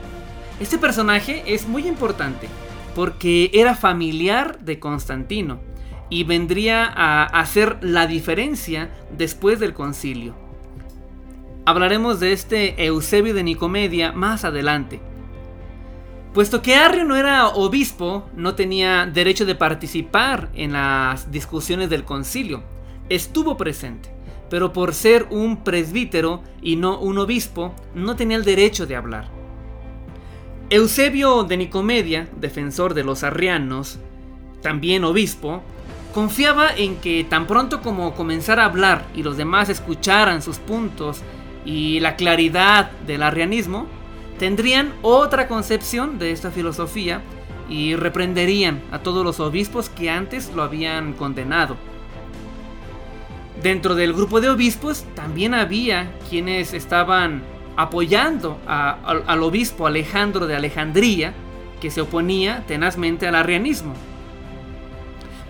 [0.59, 2.47] Este personaje es muy importante
[2.95, 5.59] porque era familiar de Constantino
[6.09, 10.33] y vendría a hacer la diferencia después del concilio.
[11.65, 15.01] Hablaremos de este Eusebio de Nicomedia más adelante.
[16.33, 22.05] Puesto que Arrio no era obispo, no tenía derecho de participar en las discusiones del
[22.05, 22.63] concilio.
[23.09, 24.09] Estuvo presente,
[24.49, 29.34] pero por ser un presbítero y no un obispo, no tenía el derecho de hablar.
[30.75, 33.97] Eusebio de Nicomedia, defensor de los arrianos,
[34.61, 35.63] también obispo,
[36.13, 41.21] confiaba en que tan pronto como comenzara a hablar y los demás escucharan sus puntos
[41.63, 43.87] y la claridad del arrianismo,
[44.37, 47.21] tendrían otra concepción de esta filosofía
[47.69, 51.77] y reprenderían a todos los obispos que antes lo habían condenado.
[53.63, 57.43] Dentro del grupo de obispos también había quienes estaban
[57.75, 61.33] apoyando al obispo Alejandro de Alejandría,
[61.81, 63.93] que se oponía tenazmente al arrianismo.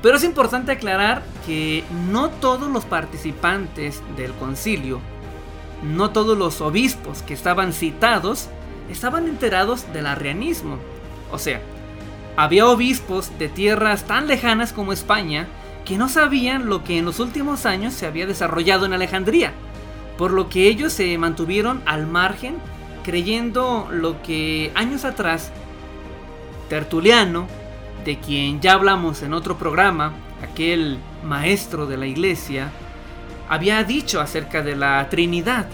[0.02, 5.00] Pero es importante aclarar que no todos los participantes del concilio
[5.86, 8.50] no todos los obispos que estaban citados
[8.90, 10.78] estaban enterados del arrianismo.
[11.32, 11.62] O sea,
[12.38, 15.48] había obispos de tierras tan lejanas como España
[15.86, 19.54] que no sabían lo que en los últimos años se había desarrollado en Alejandría,
[20.17, 22.56] por lo que ellos se mantuvieron al margen
[23.04, 25.51] creyendo lo que años atrás
[26.69, 27.47] Tertuliano,
[28.04, 32.71] de quien ya hablamos en otro programa, aquel maestro de la iglesia,
[33.47, 35.67] había dicho acerca de la Trinidad.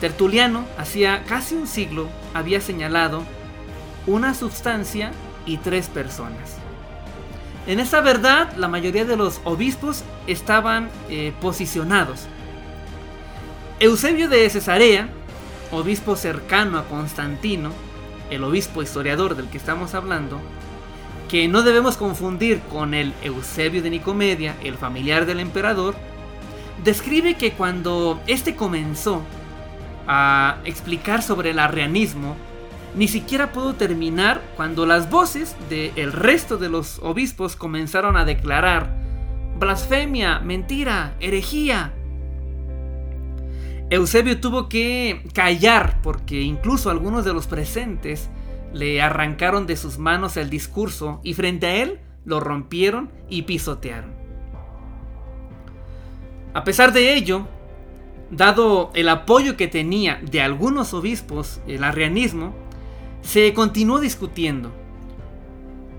[0.00, 3.22] Tertuliano, hacía casi un siglo, había señalado
[4.06, 5.12] una sustancia
[5.46, 6.56] y tres personas.
[7.68, 12.26] En esta verdad, la mayoría de los obispos estaban eh, posicionados.
[13.78, 15.10] Eusebio de Cesarea,
[15.70, 17.72] obispo cercano a Constantino,
[18.30, 20.40] el obispo historiador del que estamos hablando,
[21.28, 25.94] que no debemos confundir con el Eusebio de Nicomedia, el familiar del emperador,
[26.84, 29.20] describe que cuando este comenzó
[30.06, 32.34] a explicar sobre el arrianismo,
[32.94, 38.90] ni siquiera pudo terminar cuando las voces del resto de los obispos comenzaron a declarar
[39.58, 41.92] blasfemia, mentira, herejía.
[43.88, 48.28] Eusebio tuvo que callar porque incluso algunos de los presentes
[48.72, 54.10] le arrancaron de sus manos el discurso y frente a él lo rompieron y pisotearon.
[56.52, 57.46] A pesar de ello,
[58.30, 62.54] dado el apoyo que tenía de algunos obispos el arrianismo,
[63.22, 64.72] se continuó discutiendo.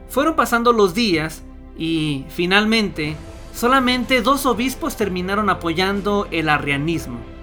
[0.09, 1.43] Fueron pasando los días
[1.77, 3.15] y finalmente
[3.53, 7.36] solamente dos obispos terminaron apoyando el arrianismo.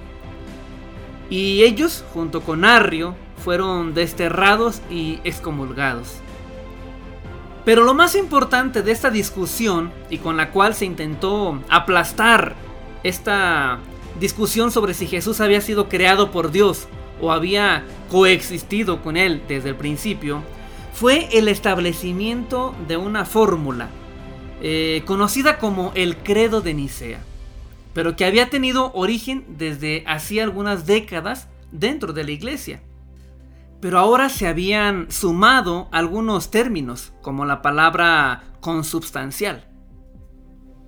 [1.31, 6.17] Y ellos, junto con Arrio, fueron desterrados y excomulgados.
[7.65, 12.55] Pero lo más importante de esta discusión, y con la cual se intentó aplastar
[13.03, 13.79] esta
[14.21, 16.87] discusión sobre si Jesús había sido creado por Dios
[17.21, 20.43] o había coexistido con él desde el principio,
[20.93, 23.89] fue el establecimiento de una fórmula
[24.63, 27.19] eh, conocida como el credo de Nicea,
[27.95, 32.83] pero que había tenido origen desde hacía algunas décadas dentro de la iglesia.
[33.81, 39.69] Pero ahora se habían sumado algunos términos, como la palabra consubstancial.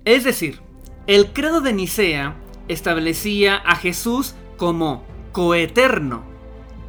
[0.03, 0.61] Es decir,
[1.05, 2.35] el credo de Nicea
[2.67, 6.23] establecía a Jesús como coeterno,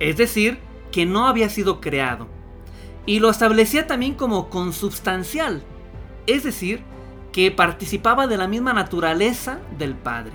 [0.01, 0.59] es decir,
[0.91, 2.27] que no había sido creado.
[3.07, 5.63] Y lo establecía también como consubstancial,
[6.27, 6.83] es decir,
[7.39, 10.33] que participaba de la misma naturaleza del Padre.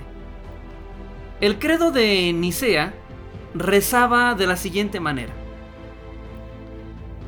[1.38, 2.94] El credo de Nicea
[3.52, 5.34] rezaba de la siguiente manera.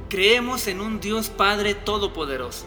[0.09, 2.65] Creemos en un Dios Padre Todopoderoso,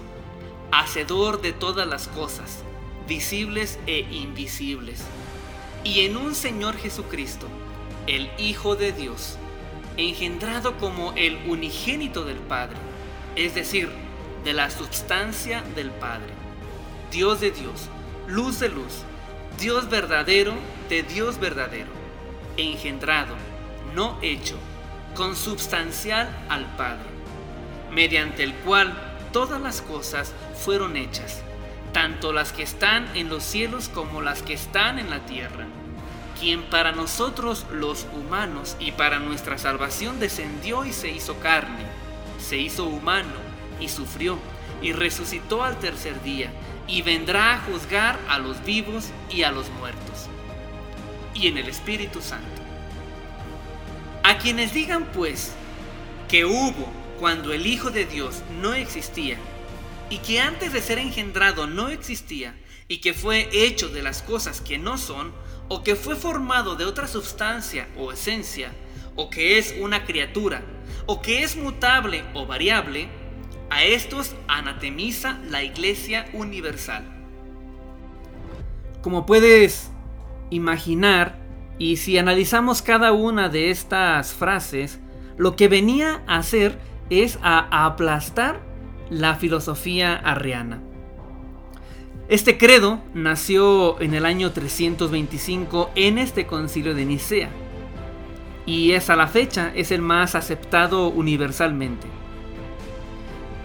[0.72, 2.64] Hacedor de todas las cosas,
[3.08, 5.02] visibles e invisibles
[5.84, 7.48] y en un Señor Jesucristo,
[8.06, 9.40] el Hijo de Dios,
[9.98, 12.78] engendrado como el unigénito del Padre,
[13.36, 13.90] es decir,
[14.44, 16.39] de la substancia del Padre,
[17.12, 17.90] Dios de Dios,
[18.28, 19.04] luz de luz,
[19.60, 20.54] Dios verdadero
[20.90, 21.92] de Dios verdadero,
[22.58, 23.36] engendrado,
[23.96, 24.58] no hecho,
[25.16, 27.10] consubstancial al Padre,
[27.92, 28.94] mediante el cual
[29.32, 31.42] todas las cosas fueron hechas
[31.92, 35.66] tanto las que están en los cielos como las que están en la tierra,
[36.40, 41.86] quien para nosotros los humanos y para nuestra salvación descendió y se hizo carne,
[42.40, 43.34] se hizo humano
[43.80, 44.38] y sufrió
[44.82, 46.52] y resucitó al tercer día
[46.90, 50.28] y vendrá a juzgar a los vivos y a los muertos.
[51.36, 52.62] Y en el Espíritu Santo.
[54.24, 55.54] A quienes digan pues
[56.28, 59.38] que hubo cuando el Hijo de Dios no existía,
[60.10, 62.56] y que antes de ser engendrado no existía,
[62.88, 65.32] y que fue hecho de las cosas que no son,
[65.68, 68.72] o que fue formado de otra sustancia o esencia,
[69.16, 70.64] o que es una criatura,
[71.06, 73.10] o que es mutable o variable,
[73.70, 77.04] a estos anatemiza la Iglesia Universal.
[79.02, 79.92] Como puedes
[80.50, 81.38] imaginar,
[81.78, 85.00] y si analizamos cada una de estas frases,
[85.38, 86.78] lo que venía a hacer
[87.10, 88.60] es a aplastar
[89.10, 90.82] la filosofía arriana.
[92.28, 97.50] Este credo nació en el año 325 en este concilio de Nicea
[98.68, 102.19] y es a la fecha es el más aceptado universalmente.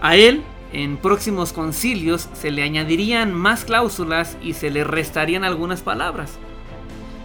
[0.01, 0.43] A él,
[0.73, 6.37] en próximos concilios, se le añadirían más cláusulas y se le restarían algunas palabras.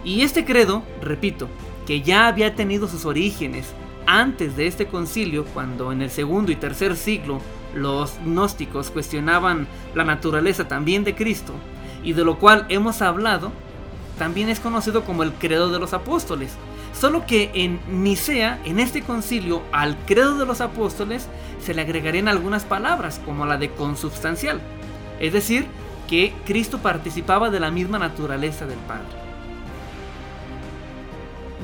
[0.03, 1.47] Y este credo, repito,
[1.85, 3.73] que ya había tenido sus orígenes
[4.05, 7.39] antes de este concilio, cuando en el segundo y tercer siglo
[7.75, 11.53] los gnósticos cuestionaban la naturaleza también de Cristo,
[12.03, 13.51] y de lo cual hemos hablado,
[14.17, 16.55] también es conocido como el credo de los apóstoles.
[17.01, 21.27] Solo que en Nicea, en este concilio, al credo de los apóstoles
[21.59, 24.61] se le agregarían algunas palabras, como la de consubstancial.
[25.19, 25.65] Es decir,
[26.07, 29.07] que Cristo participaba de la misma naturaleza del Padre.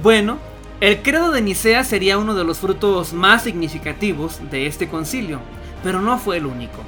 [0.01, 0.39] Bueno,
[0.81, 5.39] el credo de Nicea sería uno de los frutos más significativos de este concilio,
[5.83, 6.79] pero no fue el único.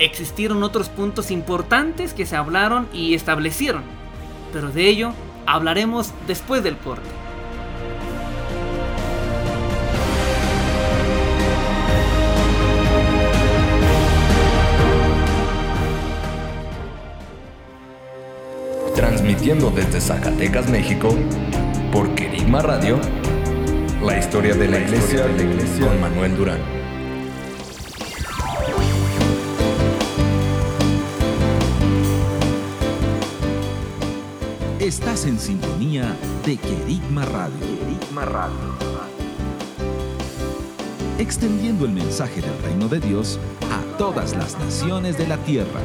[0.00, 3.84] Existieron otros puntos importantes que se hablaron y establecieron,
[4.52, 5.12] pero de ello
[5.46, 7.23] hablaremos después del corte.
[19.24, 21.16] Transmitiendo desde Zacatecas, México,
[21.90, 23.00] por Querigma Radio,
[24.02, 26.60] la historia de la iglesia, de la iglesia con Manuel Durán.
[34.78, 36.14] Estás en sintonía
[36.44, 37.60] de Querigma Radio.
[37.60, 38.74] Querigma Radio.
[41.18, 43.40] Extendiendo el mensaje del reino de Dios
[43.72, 45.80] a todas las naciones de la tierra.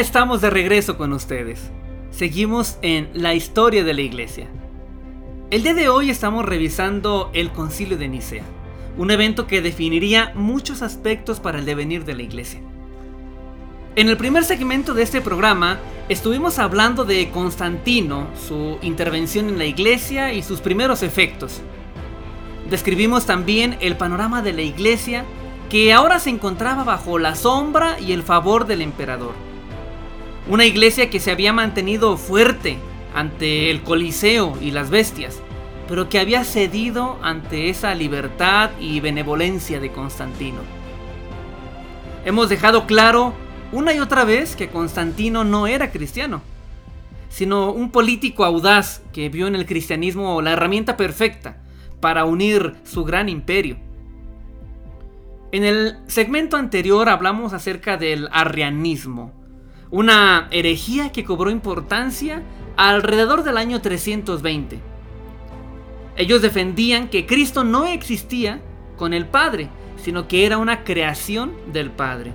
[0.00, 1.60] Estamos de regreso con ustedes.
[2.10, 4.48] Seguimos en la historia de la iglesia.
[5.50, 8.44] El día de hoy estamos revisando el concilio de Nicea,
[8.96, 12.62] un evento que definiría muchos aspectos para el devenir de la iglesia.
[13.94, 15.78] En el primer segmento de este programa
[16.08, 21.60] estuvimos hablando de Constantino, su intervención en la iglesia y sus primeros efectos.
[22.70, 25.26] Describimos también el panorama de la iglesia
[25.68, 29.49] que ahora se encontraba bajo la sombra y el favor del emperador.
[30.50, 32.76] Una iglesia que se había mantenido fuerte
[33.14, 35.40] ante el Coliseo y las bestias,
[35.86, 40.58] pero que había cedido ante esa libertad y benevolencia de Constantino.
[42.24, 43.32] Hemos dejado claro
[43.70, 46.42] una y otra vez que Constantino no era cristiano,
[47.28, 51.58] sino un político audaz que vio en el cristianismo la herramienta perfecta
[52.00, 53.76] para unir su gran imperio.
[55.52, 59.39] En el segmento anterior hablamos acerca del arrianismo,
[59.90, 62.42] una herejía que cobró importancia
[62.76, 64.78] alrededor del año 320.
[66.16, 68.60] Ellos defendían que Cristo no existía
[68.96, 72.32] con el Padre, sino que era una creación del Padre.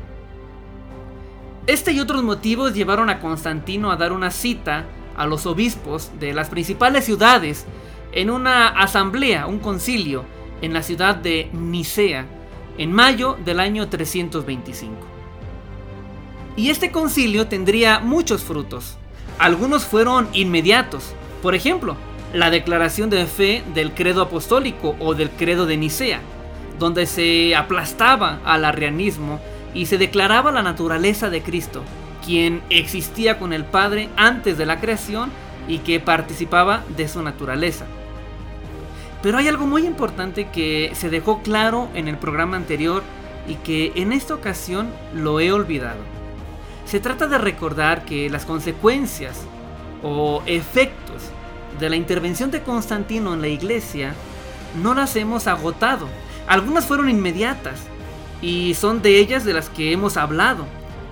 [1.67, 4.85] Este y otros motivos llevaron a Constantino a dar una cita
[5.17, 7.65] a los obispos de las principales ciudades
[8.11, 10.25] en una asamblea, un concilio,
[10.61, 12.25] en la ciudad de Nicea,
[12.77, 15.14] en mayo del año 325.
[16.57, 18.97] Y este concilio tendría muchos frutos.
[19.39, 21.13] Algunos fueron inmediatos.
[21.41, 21.97] Por ejemplo,
[22.33, 26.21] la declaración de fe del credo apostólico o del credo de Nicea,
[26.79, 29.39] donde se aplastaba al arrianismo
[29.73, 31.83] y se declaraba la naturaleza de Cristo,
[32.25, 35.31] quien existía con el Padre antes de la creación
[35.67, 37.85] y que participaba de su naturaleza.
[39.21, 43.03] Pero hay algo muy importante que se dejó claro en el programa anterior
[43.47, 46.14] y que en esta ocasión lo he olvidado.
[46.85, 49.41] Se trata de recordar que las consecuencias
[50.03, 51.23] o efectos
[51.79, 54.13] de la intervención de Constantino en la iglesia
[54.81, 56.07] no las hemos agotado.
[56.47, 57.79] Algunas fueron inmediatas
[58.41, 60.65] y son de ellas de las que hemos hablado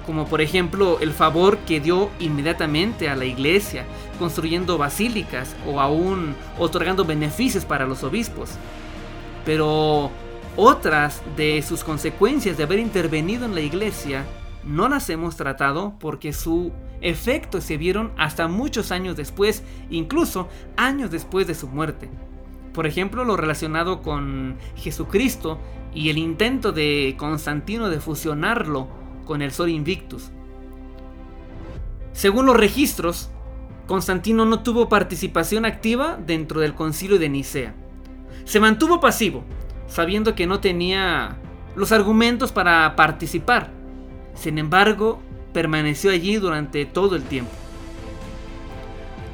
[0.05, 3.86] como por ejemplo el favor que dio inmediatamente a la iglesia,
[4.19, 8.51] construyendo basílicas o aún otorgando beneficios para los obispos.
[9.45, 10.11] Pero
[10.55, 14.26] otras de sus consecuencias de haber intervenido en la iglesia
[14.66, 20.47] no las hemos tratado porque su efecto se vieron hasta muchos años después, incluso
[20.78, 22.09] años después de su muerte.
[22.74, 25.59] Por ejemplo, lo relacionado con Jesucristo
[25.93, 28.88] y el intento de Constantino de fusionarlo
[29.26, 30.32] con el Sol Invictus.
[32.14, 33.30] Según los registros,
[33.88, 37.76] Constantino no tuvo participación activa dentro del concilio de Nicea.
[38.45, 39.43] Se mantuvo pasivo,
[39.88, 41.38] sabiendo que no tenía
[41.76, 43.72] los argumentos para participar.
[44.36, 45.21] Sin embargo,
[45.53, 47.51] permaneció allí durante todo el tiempo.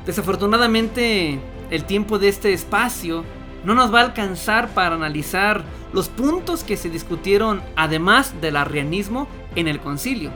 [0.05, 1.39] Desafortunadamente,
[1.69, 3.23] el tiempo de este espacio
[3.63, 9.27] no nos va a alcanzar para analizar los puntos que se discutieron además del arrianismo
[9.55, 10.31] en el concilio.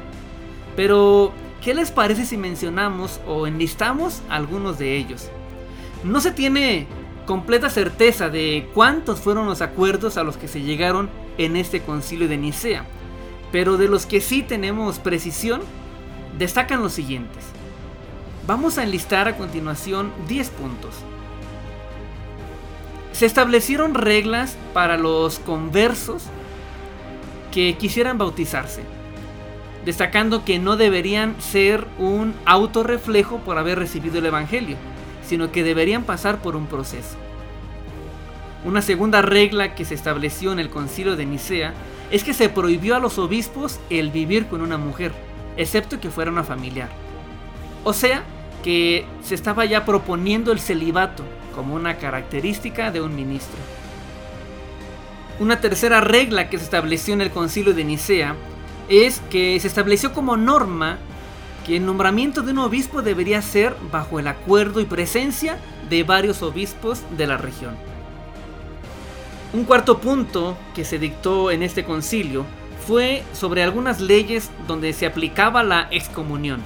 [0.76, 5.30] Pero, ¿qué les parece si mencionamos o enlistamos algunos de ellos?
[6.04, 6.88] No se tiene
[7.26, 12.28] completa certeza de cuántos fueron los acuerdos a los que se llegaron en este concilio
[12.28, 12.86] de Nicea,
[13.54, 15.62] pero de los que sí tenemos precisión,
[16.40, 17.44] destacan los siguientes.
[18.48, 20.96] Vamos a enlistar a continuación 10 puntos.
[23.12, 26.24] Se establecieron reglas para los conversos
[27.52, 28.82] que quisieran bautizarse,
[29.86, 34.78] destacando que no deberían ser un autorreflejo por haber recibido el Evangelio,
[35.24, 37.18] sino que deberían pasar por un proceso.
[38.66, 41.76] Una segunda regla que se estableció en el concilio de Nicea
[42.14, 45.12] es que se prohibió a los obispos el vivir con una mujer,
[45.58, 46.90] excepto que fuera una familiar.
[47.84, 48.24] O sea,
[48.64, 51.24] que se estaba ya proponiendo el celibato
[51.56, 53.58] como una característica de un ministro.
[55.40, 58.36] Una tercera regla que se estableció en el concilio de Nicea
[58.90, 61.00] es que se estableció como norma
[61.66, 65.58] que el nombramiento de un obispo debería ser bajo el acuerdo y presencia
[65.90, 67.76] de varios obispos de la región.
[69.54, 72.44] Un cuarto punto que se dictó en este concilio
[72.88, 76.60] fue sobre algunas leyes donde se aplicaba la excomunión,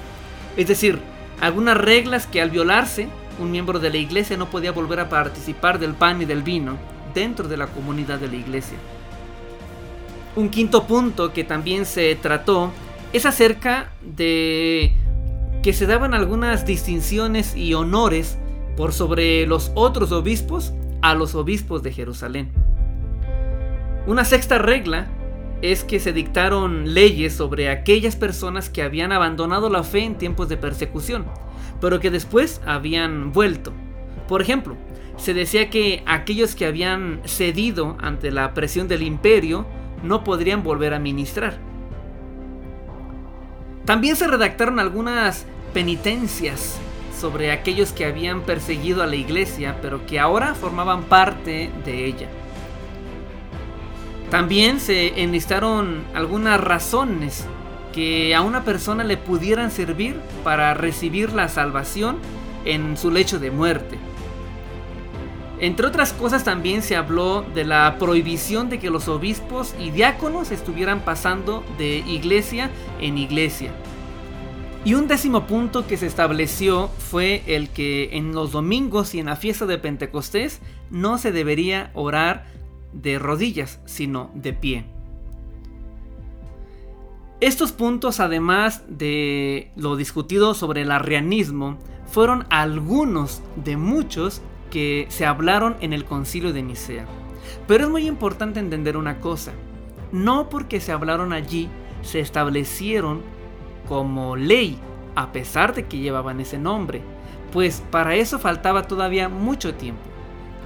[0.56, 0.98] es decir,
[1.42, 3.10] algunas reglas que al violarse
[3.40, 6.78] un miembro de la iglesia no podía volver a participar del pan y del vino
[7.14, 8.78] dentro de la comunidad de la iglesia.
[10.38, 12.72] Un quinto punto que también se trató
[13.12, 14.94] es acerca de
[15.62, 18.38] que se daban algunas distinciones y honores
[18.78, 22.52] por sobre los otros obispos a los obispos de Jerusalén.
[24.08, 25.08] Una sexta regla
[25.62, 30.48] es que se dictaron leyes sobre aquellas personas que habían abandonado la fe en tiempos
[30.48, 31.26] de persecución,
[31.82, 33.74] pero que después habían vuelto.
[34.30, 34.78] Por ejemplo,
[35.18, 39.66] se decía que aquellos que habían cedido ante la presión del imperio
[40.04, 41.58] no podrían volver a ministrar.
[43.84, 46.80] También se redactaron algunas penitencias
[47.20, 52.30] sobre aquellos que habían perseguido a la iglesia, pero que ahora formaban parte de ella.
[54.30, 57.46] También se enlistaron algunas razones
[57.94, 62.18] que a una persona le pudieran servir para recibir la salvación
[62.66, 63.98] en su lecho de muerte.
[65.60, 70.52] Entre otras cosas también se habló de la prohibición de que los obispos y diáconos
[70.52, 72.70] estuvieran pasando de iglesia
[73.02, 73.72] en iglesia.
[74.86, 79.26] Y un décimo punto que se estableció fue el que en los domingos y en
[79.26, 80.60] la fiesta de Pentecostés
[80.92, 82.46] no se debería orar
[83.02, 84.86] de rodillas, sino de pie.
[87.40, 91.78] Estos puntos, además de lo discutido sobre el arrianismo,
[92.08, 94.42] fueron algunos de muchos
[94.72, 97.06] que se hablaron en el concilio de Nicea.
[97.68, 99.54] Pero es muy importante entender una cosa.
[100.12, 101.70] No porque se hablaron allí,
[102.02, 103.22] se establecieron
[103.88, 104.80] como ley,
[105.16, 107.02] a pesar de que llevaban ese nombre,
[107.52, 110.02] pues para eso faltaba todavía mucho tiempo.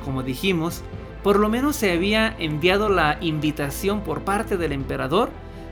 [0.06, 0.84] Como dijimos,
[1.24, 5.30] por lo menos se había enviado la invitación por parte del emperador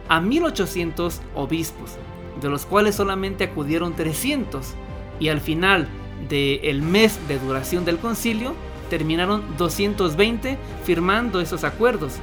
[0.08, 1.98] a 1800 obispos,
[2.42, 4.74] de los cuales solamente acudieron 300,
[5.20, 5.88] y al final
[6.30, 8.54] del mes de duración del concilio
[8.90, 12.14] terminaron 220 firmando esos acuerdos,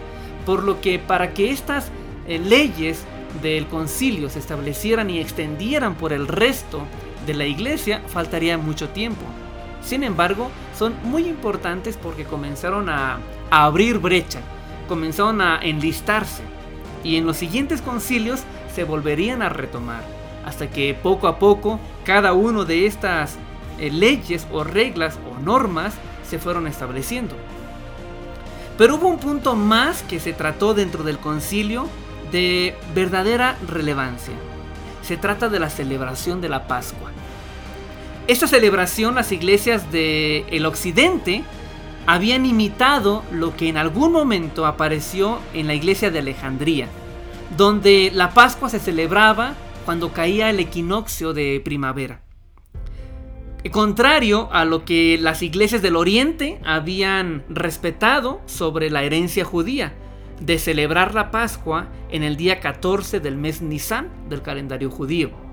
[0.45, 1.91] por lo que para que estas
[2.27, 3.05] eh, leyes
[3.43, 6.83] del concilio se establecieran y extendieran por el resto
[7.27, 9.25] de la iglesia faltaría mucho tiempo.
[9.87, 13.21] Sin embargo, son muy importantes porque comenzaron a,
[13.51, 14.41] abrir brecha,
[14.89, 16.43] comenzaron a enlistarse
[17.05, 18.43] y en los siguientes concilios
[18.75, 20.03] se volverían a retomar,
[20.45, 23.37] hasta que poco a poco cada uno de estas
[23.79, 25.95] eh, leyes o reglas o normas
[26.29, 27.37] se fueron estableciendo.
[28.77, 31.87] Pero hubo un punto más que se trató dentro del concilio
[32.33, 34.35] de verdadera relevancia.
[35.03, 37.13] Se trata de la celebración de la Pascua.
[38.29, 41.45] Esta celebración las iglesias del occidente
[42.07, 46.89] habían imitado lo que en algún momento apareció en la iglesia de Alejandría,
[47.57, 49.55] donde la Pascua se celebraba
[49.85, 52.21] cuando caía el equinoccio de primavera.
[53.71, 59.95] Contrario a lo que las iglesias del oriente habían respetado sobre la herencia judía,
[60.41, 65.46] de celebrar la Pascua en el día 14 del mes Nisan del calendario judío.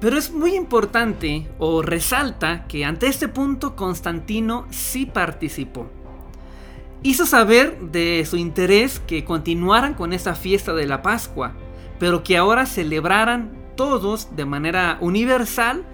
[0.00, 5.88] Pero es muy importante o resalta que ante este punto Constantino sí participó.
[7.02, 11.52] Hizo saber de su interés que continuaran con esa fiesta de la Pascua,
[11.98, 15.84] pero que ahora celebraran todos de manera universal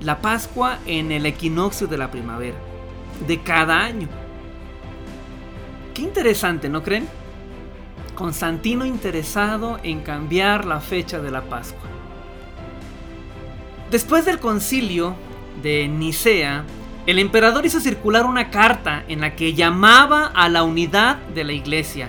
[0.00, 2.56] la Pascua en el equinoccio de la primavera,
[3.26, 4.08] de cada año.
[5.94, 7.06] Qué interesante, ¿no creen?
[8.14, 11.91] Constantino interesado en cambiar la fecha de la Pascua.
[13.92, 15.14] Después del concilio
[15.62, 16.64] de Nicea,
[17.04, 21.52] el emperador hizo circular una carta en la que llamaba a la unidad de la
[21.52, 22.08] iglesia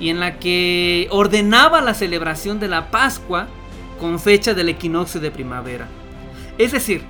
[0.00, 3.46] y en la que ordenaba la celebración de la Pascua
[4.00, 5.86] con fecha del equinoccio de primavera.
[6.56, 7.02] Es decir,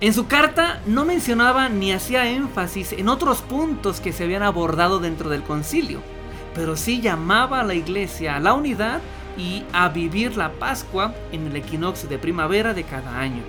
[0.00, 4.98] en su carta no mencionaba ni hacía énfasis en otros puntos que se habían abordado
[4.98, 6.02] dentro del concilio,
[6.56, 9.00] pero sí llamaba a la iglesia a la unidad
[9.36, 13.42] y a vivir la Pascua en el equinoccio de primavera de cada año.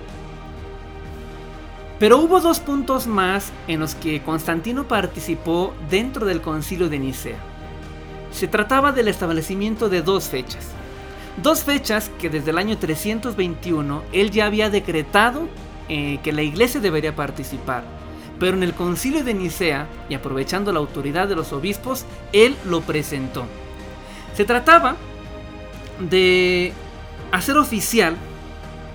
[1.98, 7.38] Pero hubo dos puntos más en los que Constantino participó dentro del concilio de Nicea.
[8.32, 10.66] Se trataba del establecimiento de dos fechas.
[11.40, 15.48] Dos fechas que desde el año 321 él ya había decretado
[15.88, 17.84] eh, que la iglesia debería participar.
[18.40, 22.80] Pero en el concilio de Nicea, y aprovechando la autoridad de los obispos, él lo
[22.80, 23.44] presentó.
[24.34, 24.96] Se trataba
[25.98, 26.72] de
[27.30, 28.16] hacer oficial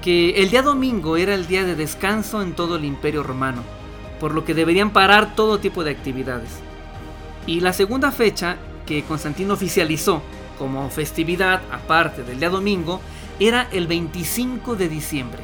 [0.01, 3.63] que el día domingo era el día de descanso en todo el imperio romano,
[4.19, 6.49] por lo que deberían parar todo tipo de actividades.
[7.45, 10.21] Y la segunda fecha que Constantino oficializó
[10.57, 13.01] como festividad aparte del día domingo
[13.39, 15.39] era el 25 de diciembre,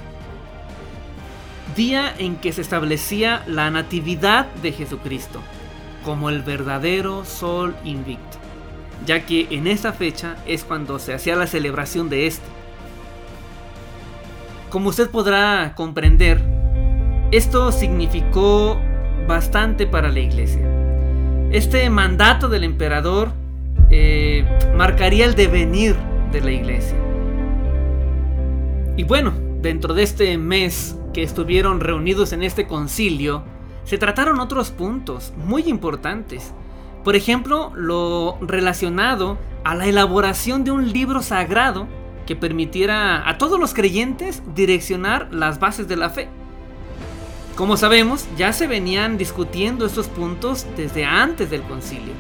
[1.75, 5.41] día en que se establecía la natividad de Jesucristo
[6.03, 8.37] como el verdadero sol invicto,
[9.05, 12.45] ya que en esa fecha es cuando se hacía la celebración de este.
[14.69, 16.41] Como usted podrá comprender,
[17.31, 18.79] esto significó
[19.27, 20.61] bastante para la iglesia.
[21.51, 23.31] Este mandato del emperador
[23.89, 25.95] eh, marcaría el devenir
[26.31, 26.97] de la iglesia.
[28.97, 33.43] Y bueno, dentro de este mes que estuvieron reunidos en este concilio,
[33.85, 36.53] se trataron otros puntos muy importantes.
[37.03, 41.87] Por ejemplo, lo relacionado a la elaboración de un libro sagrado
[42.25, 46.29] que permitiera a todos los creyentes direccionar las bases de la fe.
[47.55, 52.13] Como sabemos, ya se venían discutiendo estos puntos desde antes del concilio.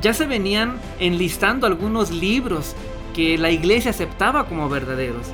[0.00, 2.74] Ya se venían enlistando algunos libros
[3.14, 5.28] que la iglesia aceptaba como verdaderos.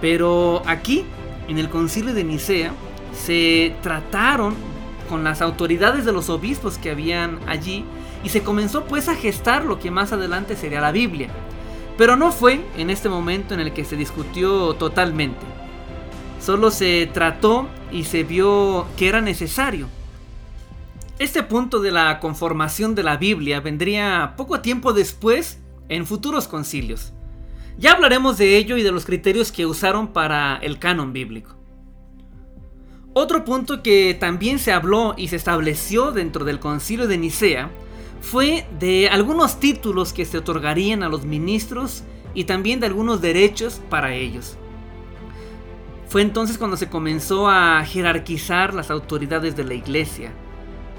[0.00, 1.04] Pero aquí,
[1.46, 2.72] en el concilio de Nicea,
[3.12, 4.54] se trataron
[5.08, 7.84] con las autoridades de los obispos que habían allí
[8.24, 11.28] y se comenzó pues a gestar lo que más adelante sería la Biblia.
[11.96, 15.44] Pero no fue en este momento en el que se discutió totalmente.
[16.40, 19.88] Solo se trató y se vio que era necesario.
[21.18, 25.58] Este punto de la conformación de la Biblia vendría poco tiempo después
[25.88, 27.12] en futuros concilios.
[27.76, 31.56] Ya hablaremos de ello y de los criterios que usaron para el canon bíblico.
[33.14, 37.70] Otro punto que también se habló y se estableció dentro del concilio de Nicea
[38.20, 42.04] fue de algunos títulos que se otorgarían a los ministros
[42.34, 44.56] y también de algunos derechos para ellos.
[46.08, 50.32] Fue entonces cuando se comenzó a jerarquizar las autoridades de la iglesia,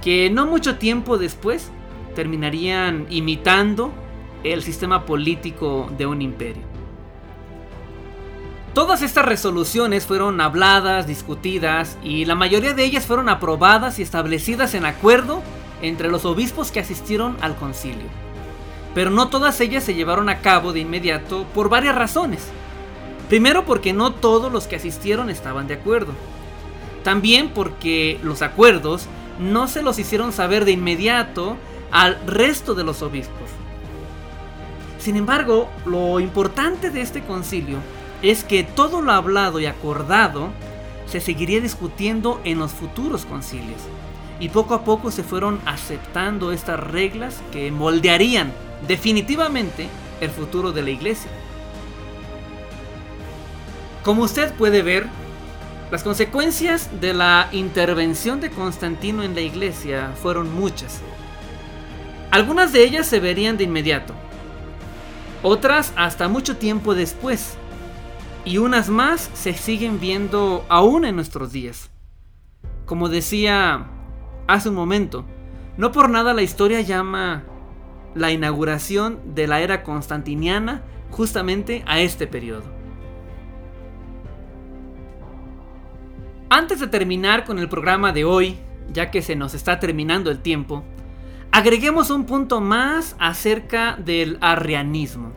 [0.01, 1.71] que no mucho tiempo después
[2.15, 3.91] terminarían imitando
[4.43, 6.63] el sistema político de un imperio.
[8.73, 14.75] Todas estas resoluciones fueron habladas, discutidas y la mayoría de ellas fueron aprobadas y establecidas
[14.75, 15.41] en acuerdo
[15.81, 18.07] entre los obispos que asistieron al concilio.
[18.93, 22.47] Pero no todas ellas se llevaron a cabo de inmediato por varias razones.
[23.27, 26.13] Primero porque no todos los que asistieron estaban de acuerdo.
[27.03, 29.07] También porque los acuerdos
[29.39, 31.55] no se los hicieron saber de inmediato
[31.91, 33.49] al resto de los obispos.
[34.97, 37.77] Sin embargo, lo importante de este concilio
[38.21, 40.49] es que todo lo hablado y acordado
[41.05, 43.79] se seguiría discutiendo en los futuros concilios
[44.39, 48.53] y poco a poco se fueron aceptando estas reglas que moldearían
[48.87, 49.87] definitivamente
[50.21, 51.29] el futuro de la iglesia.
[54.03, 55.07] Como usted puede ver,
[55.91, 61.01] las consecuencias de la intervención de Constantino en la iglesia fueron muchas.
[62.31, 64.13] Algunas de ellas se verían de inmediato,
[65.41, 67.55] otras hasta mucho tiempo después,
[68.45, 71.89] y unas más se siguen viendo aún en nuestros días.
[72.85, 73.87] Como decía
[74.49, 75.25] hace un momento.
[75.77, 77.43] No por nada la historia llama
[78.15, 80.81] la inauguración de la era constantiniana
[81.11, 82.63] justamente a este periodo.
[86.49, 88.57] Antes de terminar con el programa de hoy,
[88.91, 90.83] ya que se nos está terminando el tiempo,
[91.51, 95.31] agreguemos un punto más acerca del arrianismo.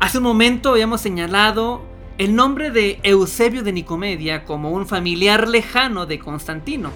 [0.00, 1.82] Hace un momento habíamos señalado
[2.18, 6.90] el nombre de Eusebio de Nicomedia como un familiar lejano de Constantino.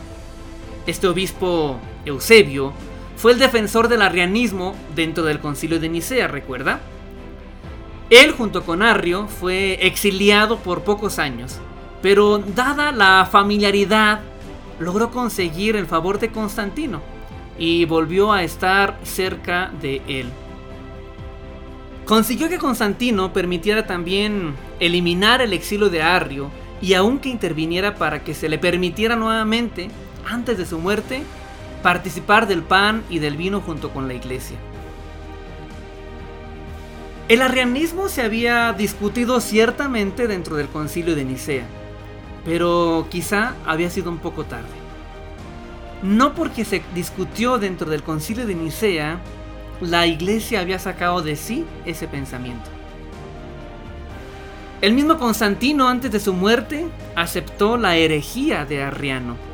[0.87, 2.73] Este obispo Eusebio
[3.17, 6.81] fue el defensor del arrianismo dentro del concilio de Nicea, ¿recuerda?
[8.11, 11.59] Él junto con Arrio fue exiliado por pocos años,
[12.03, 14.21] pero dada la familiaridad,
[14.81, 17.01] logró conseguir el favor de Constantino
[17.59, 20.27] y volvió a estar cerca de él.
[22.05, 28.35] Consiguió que Constantino permitiera también eliminar el exilio de Arrio y aunque interviniera para que
[28.35, 29.89] se le permitiera nuevamente
[30.29, 31.23] antes de su muerte,
[31.83, 34.57] participar del pan y del vino junto con la iglesia.
[37.29, 41.67] El arrianismo se había discutido ciertamente dentro del concilio de Nicea,
[42.45, 44.69] pero quizá había sido un poco tarde.
[46.03, 49.21] No porque se discutió dentro del concilio de Nicea,
[49.81, 52.69] la iglesia había sacado de sí ese pensamiento.
[54.81, 59.52] El mismo Constantino antes de su muerte aceptó la herejía de Arriano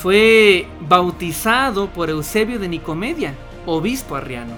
[0.00, 3.34] fue bautizado por Eusebio de Nicomedia,
[3.66, 4.54] obispo arriano.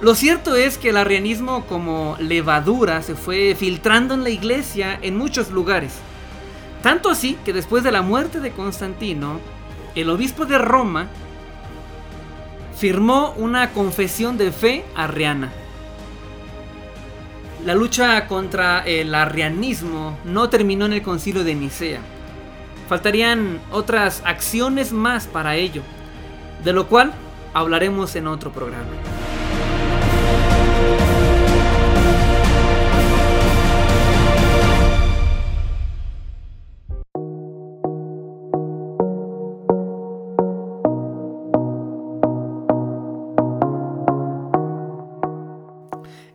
[0.00, 5.18] Lo cierto es que el arrianismo como levadura se fue filtrando en la iglesia en
[5.18, 5.94] muchos lugares.
[6.82, 9.40] Tanto así que después de la muerte de Constantino,
[9.96, 11.08] el obispo de Roma
[12.76, 15.50] firmó una confesión de fe arriana.
[17.66, 22.00] La lucha contra el arrianismo no terminó en el concilio de Nicea
[22.90, 25.82] Faltarían otras acciones más para ello,
[26.64, 27.12] de lo cual
[27.54, 28.88] hablaremos en otro programa.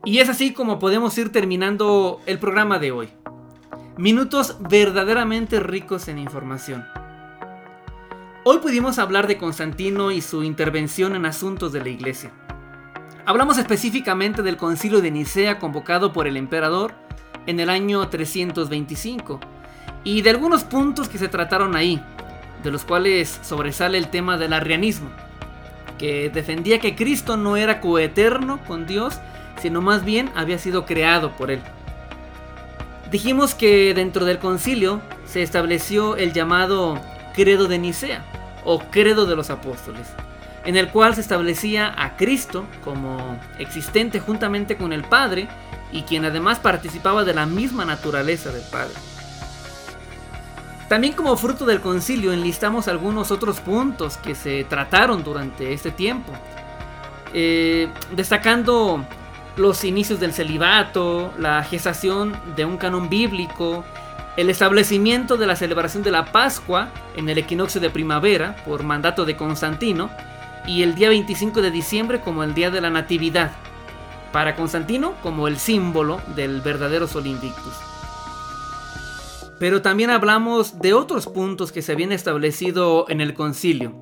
[0.06, 3.10] Y es así como podemos ir terminando el programa de hoy.
[3.98, 6.86] Minutos verdaderamente ricos en información.
[8.44, 12.34] Hoy pudimos hablar de Constantino y su intervención en asuntos de la iglesia.
[13.26, 16.94] Hablamos específicamente del concilio de Nicea convocado por el emperador
[17.46, 19.40] en el año 325
[20.04, 22.04] y de algunos puntos que se trataron ahí,
[22.64, 25.08] de los cuales sobresale el tema del arrianismo,
[25.98, 29.22] que defendía que Cristo no era coeterno con Dios,
[29.62, 31.62] sino más bien había sido creado por él.
[33.16, 37.00] Dijimos que dentro del concilio se estableció el llamado
[37.34, 38.26] credo de Nicea
[38.66, 40.06] o credo de los apóstoles,
[40.66, 45.48] en el cual se establecía a Cristo como existente juntamente con el Padre
[45.94, 48.96] y quien además participaba de la misma naturaleza del Padre.
[50.90, 56.34] También como fruto del concilio enlistamos algunos otros puntos que se trataron durante este tiempo,
[57.34, 59.06] eh, destacando
[59.58, 63.84] los inicios del celibato, la gestación de un canon bíblico,
[64.38, 69.26] el establecimiento de la celebración de la Pascua en el equinoccio de primavera por mandato
[69.26, 70.10] de Constantino
[70.68, 73.52] y el día 25 de diciembre como el día de la Natividad,
[74.34, 77.74] para Constantino como el símbolo del verdadero Sol Invictus.
[79.58, 83.94] Pero también hablamos de otros puntos que se habían establecido en el concilio.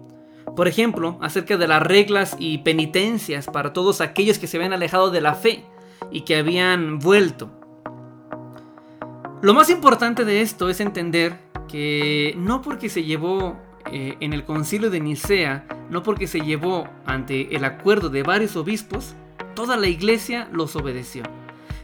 [0.55, 5.09] Por ejemplo, acerca de las reglas y penitencias para todos aquellos que se habían alejado
[5.09, 5.65] de la fe
[6.11, 7.49] y que habían vuelto.
[9.41, 11.37] Lo más importante de esto es entender
[11.67, 13.57] que no porque se llevó
[13.91, 18.55] eh, en el concilio de Nicea, no porque se llevó ante el acuerdo de varios
[18.55, 19.15] obispos,
[19.55, 21.23] toda la iglesia los obedeció,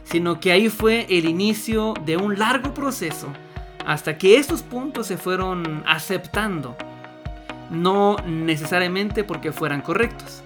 [0.04, 3.28] sino que ahí fue el inicio de un largo proceso
[3.86, 6.76] hasta que estos puntos se fueron aceptando,
[7.70, 10.42] no necesariamente porque fueran correctos.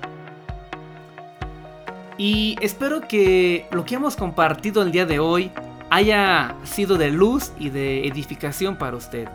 [2.16, 5.50] Y espero que lo que hemos compartido el día de hoy
[5.90, 9.28] haya sido de luz y de edificación para usted.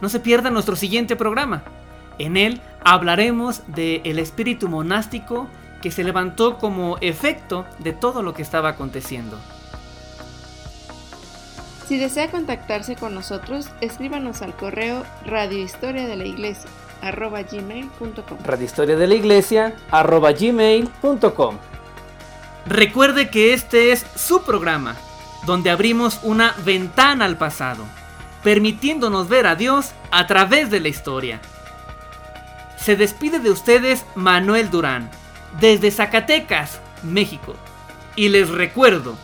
[0.00, 1.62] No se pierda nuestro siguiente programa.
[2.18, 5.48] En él hablaremos del espíritu monástico
[5.82, 9.38] que se levantó como efecto de todo lo que estaba aconteciendo.
[11.86, 16.70] Si desea contactarse con nosotros, escríbanos al correo radiohistoria de la iglesia
[17.02, 21.56] arroba gmail.com radiohistoria de la iglesia arroba gmail.com
[22.66, 24.96] Recuerde que este es su programa,
[25.46, 27.84] donde abrimos una ventana al pasado,
[28.44, 31.40] permitiéndonos ver a Dios a través de la historia.
[32.76, 35.10] Se despide de ustedes Manuel Durán,
[35.58, 37.54] desde Zacatecas, México.
[38.14, 39.16] Y les recuerdo,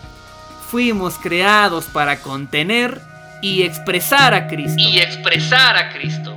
[0.70, 3.00] fuimos creados para contener
[3.42, 4.76] y expresar a Cristo.
[4.76, 6.36] Y expresar a Cristo.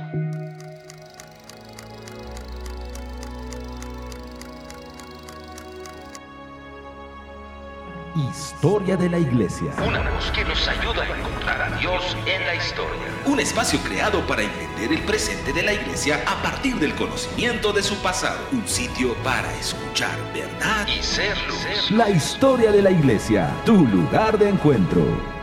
[8.28, 9.72] Historia de la Iglesia.
[9.86, 13.06] Una voz que nos ayuda a encontrar a Dios en la historia.
[13.24, 17.82] Un espacio creado para entender el presente de la iglesia a partir del conocimiento de
[17.82, 18.38] su pasado.
[18.52, 21.90] Un sitio para escuchar verdad Y ser luz.
[21.90, 25.39] La historia de la Iglesia, tu lugar de encuentro.